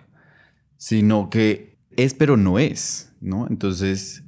Sino 0.76 1.30
que 1.30 1.78
es 1.96 2.14
pero 2.14 2.36
no 2.36 2.58
es, 2.58 3.12
¿no? 3.20 3.46
Entonces, 3.48 4.22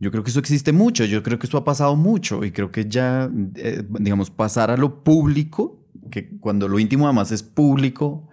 yo 0.00 0.10
creo 0.10 0.22
que 0.22 0.30
eso 0.30 0.40
existe 0.40 0.72
mucho, 0.72 1.04
yo 1.04 1.22
creo 1.22 1.38
que 1.38 1.46
eso 1.46 1.58
ha 1.58 1.64
pasado 1.64 1.96
mucho 1.96 2.44
y 2.44 2.50
creo 2.50 2.70
que 2.70 2.88
ya, 2.88 3.30
eh, 3.56 3.82
digamos, 4.00 4.30
pasar 4.30 4.70
a 4.70 4.76
lo 4.76 5.02
público, 5.02 5.86
que 6.10 6.38
cuando 6.38 6.68
lo 6.68 6.78
íntimo 6.78 7.06
además 7.06 7.32
es 7.32 7.42
público 7.42 8.28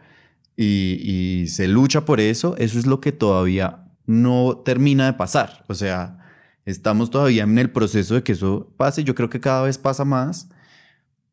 y, 0.57 0.99
y 1.43 1.47
se 1.47 1.67
lucha 1.67 2.05
por 2.05 2.19
eso, 2.19 2.55
eso 2.57 2.77
es 2.77 2.85
lo 2.85 2.99
que 2.99 3.11
todavía 3.11 3.85
no 4.05 4.57
termina 4.65 5.05
de 5.05 5.13
pasar. 5.13 5.63
O 5.69 5.73
sea, 5.73 6.21
Estamos 6.65 7.09
todavía 7.09 7.43
en 7.43 7.57
el 7.57 7.71
proceso 7.71 8.15
de 8.15 8.23
que 8.23 8.33
eso 8.33 8.71
pase. 8.77 9.03
Yo 9.03 9.15
creo 9.15 9.29
que 9.29 9.39
cada 9.39 9.63
vez 9.63 9.77
pasa 9.77 10.05
más, 10.05 10.49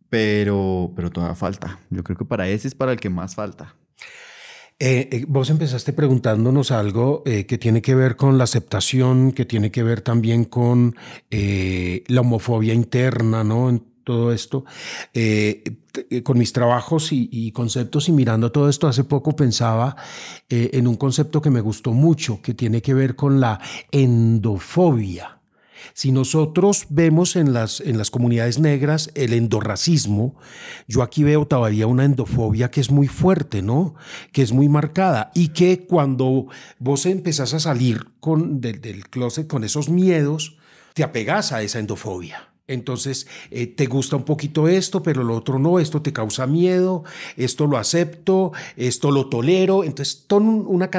pero, 0.09 0.93
pero 0.97 1.11
todavía 1.11 1.35
falta. 1.35 1.79
Yo 1.91 2.03
creo 2.03 2.17
que 2.17 2.25
para 2.25 2.49
ese 2.49 2.69
es 2.69 2.75
para 2.75 2.93
el 2.93 3.01
que 3.01 3.11
más 3.11 3.35
falta. 3.35 3.75
Eh, 4.81 5.09
eh, 5.11 5.25
vos 5.27 5.51
empezaste 5.51 5.93
preguntándonos 5.93 6.71
algo 6.71 7.25
eh, 7.27 7.47
que 7.47 7.59
tiene 7.59 7.83
que 7.83 7.97
ver 7.97 8.15
con 8.15 8.39
la 8.39 8.45
aceptación, 8.45 9.33
que 9.33 9.45
tiene 9.45 9.73
que 9.73 9.83
ver 9.83 10.03
también 10.03 10.45
con 10.45 10.95
la 11.31 12.21
homofobia 12.21 12.75
interna, 12.75 13.43
¿no? 13.43 13.69
En 13.69 13.83
todo 14.05 14.33
esto. 14.33 14.65
con 16.23 16.39
mis 16.39 16.53
trabajos 16.53 17.13
y, 17.13 17.29
y, 17.33 17.53
conceptos 17.53 18.09
y 18.09 18.13
mirando 18.13 18.53
todo 18.53 18.69
esto, 18.69 18.87
hace 18.87 19.05
poco 19.05 19.35
pensaba 19.35 19.97
en 20.49 20.87
un 20.87 20.97
concepto 20.97 21.43
que 21.43 21.51
me 21.51 21.61
gustó 21.61 21.93
mucho, 21.93 22.41
que 22.41 22.55
tiene 22.55 22.81
que 22.81 22.95
ver 22.95 23.17
con 23.17 23.41
la 23.41 23.61
endofobia. 23.91 25.38
Si 25.95 26.13
nosotros 26.13 26.87
vemos 26.89 27.37
en 27.37 27.53
las, 27.53 27.81
en 27.81 27.99
las 27.99 28.11
comunidades 28.11 28.59
negras 28.59 29.11
el 29.15 29.33
endorracismo, 29.33 30.37
yo 30.87 31.03
aquí 31.03 31.25
veo 31.25 31.47
todavía 31.47 31.87
una 31.87 32.05
endofobia 32.05 32.71
que 32.71 32.81
es 32.81 32.91
muy 32.91 33.09
fuerte, 33.09 33.63
¿no? 33.63 33.95
Que 34.33 34.43
es 34.43 34.53
muy 34.53 34.69
marcada 34.69 35.31
y 35.35 35.49
que 35.49 35.87
cuando 35.87 36.47
vos 36.79 37.07
empezás 37.07 37.55
a 37.55 37.61
salir 37.61 38.07
con, 38.21 38.61
del, 38.61 38.81
del 38.81 39.09
closet 39.09 39.47
con 39.47 39.65
esos 39.65 39.89
miedos, 39.89 40.57
te 40.95 41.05
apegas 41.05 41.53
a 41.53 41.63
esa 41.63 41.79
endofobia. 41.79 42.49
Entonces, 42.69 43.27
eh, 43.51 43.67
te 43.67 43.87
gusta 43.87 44.17
un 44.17 44.25
poquito 44.25 44.69
esto, 44.69 45.03
pero 45.03 45.25
lo 45.25 45.35
otro 45.35 45.59
no, 45.59 45.79
esto 45.79 46.03
te 46.03 46.13
causa 46.13 46.47
miedo, 46.47 47.03
esto 47.39 47.67
lo 47.67 47.79
acepto, 47.79 48.53
esto 48.77 49.11
lo 49.11 49.31
tolero. 49.31 49.85
Entonces, 49.85 50.25
toda 50.27 50.45
una, 50.45 50.91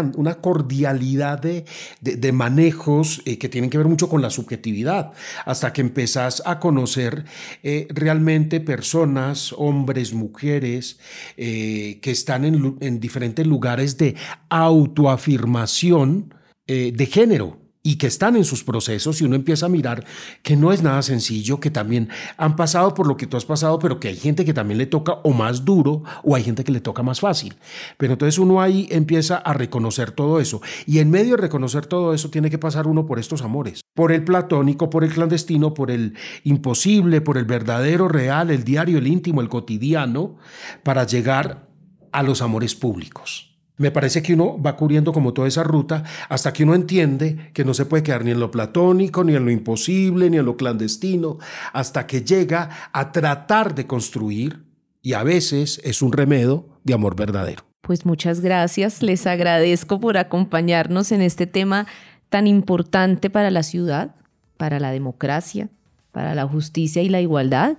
cordialidad 0.42 1.40
de, 1.40 1.66
de, 2.02 2.32
manejos 2.32 3.22
eh, 3.26 3.38
que 3.38 3.50
tienen 3.50 3.70
que 3.70 3.78
ver 3.78 3.88
mucho 3.88 4.10
con 4.10 4.24
la 4.24 4.32
subjetividad, 4.32 5.14
hasta 5.46 5.72
que 5.72 5.82
empezás 5.82 6.42
a 6.44 6.60
conocer 6.60 7.26
eh, 7.62 7.88
realmente 7.92 8.62
personas, 8.62 9.54
hombres, 9.56 10.12
mujeres, 10.14 11.00
que 11.36 12.00
están 12.04 12.46
en, 12.46 12.78
en 12.80 13.00
diferentes 13.00 13.46
lugares 13.46 13.98
de 13.98 14.16
autoafirmación 14.50 16.34
de 16.66 17.10
género 17.12 17.69
y 17.82 17.96
que 17.96 18.08
están 18.08 18.36
en 18.36 18.44
sus 18.44 18.64
procesos 18.64 19.22
y 19.22 19.26
uno 19.26 19.36
empieza 19.36 19.68
a 19.68 19.70
mirar 19.70 20.06
que 20.44 20.58
no 20.58 20.74
es 20.74 20.84
nada 20.84 21.02
sencillo, 21.02 21.60
que 21.60 21.72
también 21.72 22.10
han 22.38 22.56
pasado 22.56 22.94
por 22.94 23.08
lo 23.08 23.16
que 23.16 23.26
tú 23.26 23.38
has 23.38 23.46
pasado, 23.46 23.80
pero 23.80 24.00
que 24.00 24.10
hay 24.10 24.18
gente 24.18 24.44
que 24.44 24.54
también 24.54 24.78
le 24.78 24.86
toca 24.86 25.14
o 25.24 25.32
más 25.32 25.64
duro 25.64 26.04
o 26.24 26.36
hay 26.36 26.44
gente 26.44 26.64
que 26.64 26.74
le 26.74 26.82
toca 26.82 27.04
más 27.04 27.22
fácil. 27.22 27.56
Pero 27.98 28.14
entonces 28.14 28.38
uno 28.38 28.62
ahí 28.62 28.88
empieza 28.92 29.38
a 29.38 29.54
reconocer 29.54 30.12
todo 30.12 30.40
eso 30.40 30.62
y 30.86 31.00
en 31.00 31.10
medio 31.10 31.36
de 31.36 31.42
reconocer 31.42 31.86
todo 31.86 32.14
eso 32.14 32.30
tiene 32.30 32.50
que 32.50 32.58
pasar 32.58 32.86
uno 32.86 33.06
por 33.06 33.18
estos 33.18 33.42
amores, 33.42 33.82
por 33.96 34.12
el 34.12 34.24
platónico, 34.26 34.90
por 34.90 35.04
el 35.06 35.14
clandestino, 35.14 35.74
por 35.74 35.90
el 35.90 36.16
imposible, 36.44 37.22
por 37.22 37.38
el 37.38 37.46
verdadero, 37.46 38.10
real, 38.10 38.52
el 38.52 38.66
diario, 38.66 38.98
el 38.98 39.08
íntimo, 39.08 39.40
el 39.40 39.50
cotidiano, 39.50 40.38
para 40.84 41.06
llegar 41.06 41.70
a 42.12 42.24
los 42.24 42.42
amores 42.42 42.76
públicos. 42.76 43.49
Me 43.80 43.92
parece 43.92 44.22
que 44.22 44.34
uno 44.34 44.62
va 44.62 44.76
cubriendo 44.76 45.14
como 45.14 45.32
toda 45.32 45.48
esa 45.48 45.64
ruta 45.64 46.04
hasta 46.28 46.52
que 46.52 46.64
uno 46.64 46.76
entiende 46.76 47.50
que 47.54 47.64
no 47.64 47.74
se 47.74 47.86
puede 47.86 48.04
quedar 48.04 48.26
ni 48.26 48.32
en 48.32 48.40
lo 48.42 48.52
platónico, 48.52 49.24
ni 49.24 49.36
en 49.36 49.46
lo 49.46 49.52
imposible, 49.52 50.30
ni 50.30 50.38
en 50.38 50.46
lo 50.46 50.58
clandestino, 50.58 51.38
hasta 51.72 52.06
que 52.06 52.22
llega 52.22 52.70
a 52.92 53.14
tratar 53.14 53.74
de 53.74 53.88
construir, 53.88 54.66
y 55.02 55.14
a 55.14 55.24
veces 55.24 55.80
es 55.86 56.02
un 56.02 56.12
remedio 56.12 56.68
de 56.84 56.94
amor 56.94 57.16
verdadero. 57.16 57.64
Pues 57.80 58.06
muchas 58.06 58.42
gracias, 58.42 59.02
les 59.02 59.26
agradezco 59.26 60.02
por 60.02 60.18
acompañarnos 60.18 61.14
en 61.14 61.22
este 61.22 61.48
tema 61.48 61.88
tan 62.28 62.48
importante 62.48 63.30
para 63.30 63.50
la 63.50 63.64
ciudad, 63.64 64.14
para 64.58 64.82
la 64.82 64.92
democracia, 64.92 65.70
para 66.12 66.36
la 66.36 66.46
justicia 66.46 67.02
y 67.02 67.08
la 67.08 67.22
igualdad. 67.22 67.78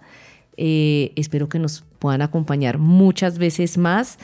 Eh, 0.56 1.12
espero 1.16 1.50
que 1.50 1.58
nos 1.58 1.84
puedan 1.98 2.22
acompañar 2.22 2.78
muchas 2.78 3.36
veces 3.36 3.76
más. 3.76 4.18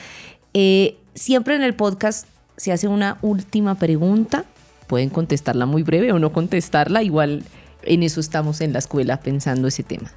Eh, 0.54 0.96
siempre 1.16 1.56
en 1.56 1.62
el 1.62 1.74
podcast 1.74 2.28
se 2.56 2.72
hace 2.72 2.86
una 2.86 3.18
última 3.22 3.74
pregunta. 3.74 4.44
Pueden 4.86 5.10
contestarla 5.10 5.66
muy 5.66 5.82
breve 5.82 6.12
o 6.12 6.18
no 6.18 6.32
contestarla. 6.32 7.02
Igual 7.02 7.42
en 7.82 8.02
eso 8.02 8.20
estamos 8.20 8.60
en 8.60 8.72
la 8.72 8.78
escuela 8.78 9.18
pensando 9.20 9.66
ese 9.66 9.82
tema. 9.82 10.12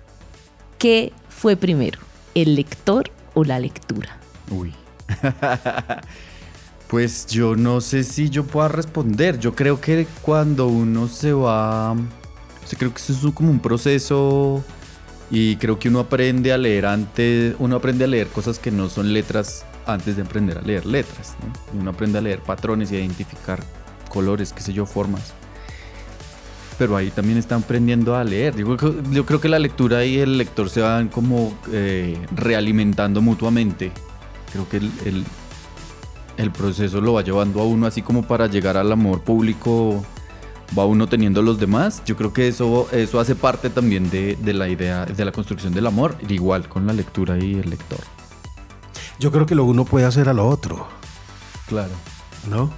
¿Qué 0.78 1.12
fue 1.28 1.56
primero, 1.56 2.00
el 2.36 2.56
lector 2.56 3.12
o 3.34 3.44
la 3.44 3.60
lectura? 3.60 4.18
Uy. 4.52 4.74
pues 6.88 7.26
yo 7.28 7.56
no 7.56 7.82
sé 7.82 8.04
si 8.04 8.30
yo 8.30 8.46
pueda 8.46 8.68
responder. 8.68 9.40
Yo 9.40 9.56
creo 9.56 9.82
que 9.82 10.06
cuando 10.22 10.68
uno 10.68 11.08
se 11.08 11.34
va... 11.34 11.94
O 11.94 12.78
creo 12.78 12.94
que 12.94 13.02
eso 13.02 13.28
es 13.28 13.34
como 13.34 13.50
un 13.50 13.60
proceso 13.60 14.64
y 15.32 15.56
creo 15.56 15.80
que 15.80 15.90
uno 15.90 16.02
aprende 16.02 16.54
a 16.54 16.58
leer 16.58 16.86
antes, 16.86 17.56
uno 17.58 17.78
aprende 17.78 18.04
a 18.04 18.08
leer 18.08 18.28
cosas 18.28 18.60
que 18.60 18.70
no 18.70 18.90
son 18.90 19.12
letras 19.12 19.66
antes 19.94 20.16
de 20.16 20.24
aprender 20.24 20.58
a 20.58 20.62
leer 20.62 20.86
letras. 20.86 21.36
Uno 21.78 21.92
aprende 21.92 22.18
a 22.18 22.22
leer 22.22 22.40
patrones 22.42 22.92
y 22.92 22.96
a 22.96 23.00
identificar 23.00 23.64
colores, 24.10 24.54
qué 24.54 24.62
sé 24.62 24.74
yo, 24.74 24.86
formas. 24.86 25.34
Pero 26.78 26.96
ahí 26.96 27.12
también 27.12 27.38
están 27.38 27.64
aprendiendo 27.64 28.16
a 28.16 28.24
leer. 28.24 28.56
Yo, 28.56 28.78
yo 29.12 29.26
creo 29.26 29.42
que 29.42 29.50
la 29.50 29.60
lectura 29.60 30.06
y 30.06 30.20
el 30.20 30.38
lector 30.38 30.70
se 30.70 30.82
van 30.82 31.10
como 31.10 31.54
eh, 31.72 32.18
realimentando 32.36 33.22
mutuamente. 33.22 33.92
Creo 34.52 34.68
que 34.70 34.78
el, 34.78 34.92
el, 35.06 35.26
el 36.38 36.52
proceso 36.52 37.02
lo 37.02 37.14
va 37.14 37.22
llevando 37.22 37.60
a 37.62 37.66
uno 37.66 37.86
así 37.86 38.02
como 38.02 38.26
para 38.26 38.48
llegar 38.48 38.78
al 38.78 38.92
amor 38.92 39.22
público 39.22 40.04
va 40.78 40.86
uno 40.86 41.08
teniendo 41.08 41.42
los 41.42 41.60
demás. 41.60 42.04
Yo 42.06 42.16
creo 42.16 42.34
que 42.34 42.48
eso, 42.48 42.88
eso 42.92 43.20
hace 43.20 43.36
parte 43.36 43.70
también 43.70 44.10
de, 44.10 44.36
de, 44.36 44.54
la 44.54 44.68
idea 44.70 45.06
de 45.06 45.26
la 45.26 45.32
construcción 45.32 45.74
del 45.74 45.88
amor, 45.88 46.16
igual 46.28 46.68
con 46.68 46.86
la 46.86 46.94
lectura 46.94 47.38
y 47.38 47.54
el 47.54 47.70
lector. 47.70 48.00
Yo 49.20 49.32
creo 49.32 49.46
que 49.46 49.56
lo 49.56 49.66
uno 49.66 49.86
puede 49.86 50.06
hacer 50.06 50.30
a 50.30 50.34
lo 50.34 50.48
otro. 50.48 50.88
Claro. 51.68 51.92
¿No? 52.50 52.72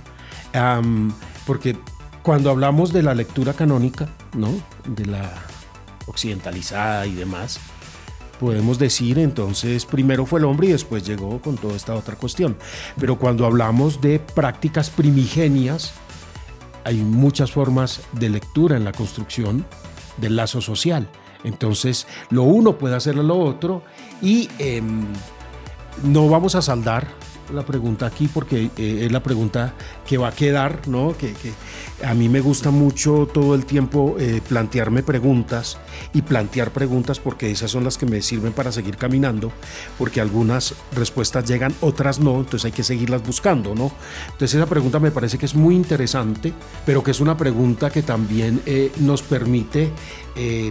porque 1.45 1.77
Cuando 2.23 2.49
hablamos 2.49 2.91
de 2.91 3.03
la 3.03 3.13
lectura 3.13 3.53
canónica, 3.53 4.09
¿no? 4.35 4.49
De 4.85 5.05
la 5.05 5.31
occidentalizada 6.07 7.05
y 7.05 7.13
demás, 7.13 7.59
podemos 8.39 8.79
decir 8.79 9.17
entonces 9.19 9.85
primero 9.85 10.25
fue 10.25 10.39
el 10.39 10.45
hombre 10.45 10.67
y 10.67 10.71
después 10.71 11.05
llegó 11.05 11.39
con 11.41 11.57
toda 11.57 11.75
esta 11.75 11.95
otra 11.95 12.15
cuestión. 12.15 12.57
Pero 12.99 13.17
cuando 13.17 13.45
hablamos 13.45 14.01
de 14.01 14.19
prácticas 14.19 14.89
primigenias, 14.89 15.93
hay 16.83 16.97
muchas 16.97 17.51
formas 17.51 18.01
de 18.13 18.29
lectura 18.29 18.77
en 18.77 18.83
la 18.83 18.91
construcción 18.91 19.65
del 20.17 20.35
lazo 20.35 20.59
social. 20.59 21.07
Entonces, 21.43 22.07
lo 22.29 22.43
uno 22.43 22.77
puede 22.77 22.95
hacer 22.95 23.15
lo 23.15 23.37
otro 23.37 23.83
y 24.21 24.49
em, 24.59 25.05
no 26.03 26.29
vamos 26.29 26.55
a 26.55 26.61
saldar 26.61 27.07
la 27.53 27.65
pregunta 27.65 28.05
aquí 28.05 28.27
porque 28.27 28.69
eh, 28.77 29.05
es 29.05 29.11
la 29.11 29.21
pregunta 29.21 29.73
que 30.07 30.17
va 30.17 30.29
a 30.29 30.31
quedar, 30.31 30.87
¿no? 30.87 31.15
Que, 31.17 31.33
a 32.03 32.13
mí 32.13 32.29
me 32.29 32.41
gusta 32.41 32.71
mucho 32.71 33.27
todo 33.31 33.53
el 33.53 33.65
tiempo 33.65 34.15
eh, 34.19 34.41
plantearme 34.47 35.03
preguntas 35.03 35.77
y 36.13 36.23
plantear 36.23 36.71
preguntas 36.71 37.19
porque 37.19 37.51
esas 37.51 37.69
son 37.69 37.83
las 37.83 37.97
que 37.97 38.05
me 38.05 38.21
sirven 38.21 38.53
para 38.53 38.71
seguir 38.71 38.97
caminando, 38.97 39.51
porque 39.97 40.19
algunas 40.19 40.73
respuestas 40.95 41.45
llegan, 41.45 41.75
otras 41.81 42.19
no, 42.19 42.37
entonces 42.37 42.65
hay 42.65 42.71
que 42.71 42.83
seguirlas 42.83 43.23
buscando, 43.23 43.75
¿no? 43.75 43.91
Entonces 44.31 44.55
esa 44.55 44.65
pregunta 44.65 44.99
me 44.99 45.11
parece 45.11 45.37
que 45.37 45.45
es 45.45 45.53
muy 45.53 45.75
interesante, 45.75 46.53
pero 46.85 47.03
que 47.03 47.11
es 47.11 47.19
una 47.19 47.37
pregunta 47.37 47.91
que 47.91 48.01
también 48.01 48.61
eh, 48.65 48.91
nos 48.97 49.21
permite 49.21 49.91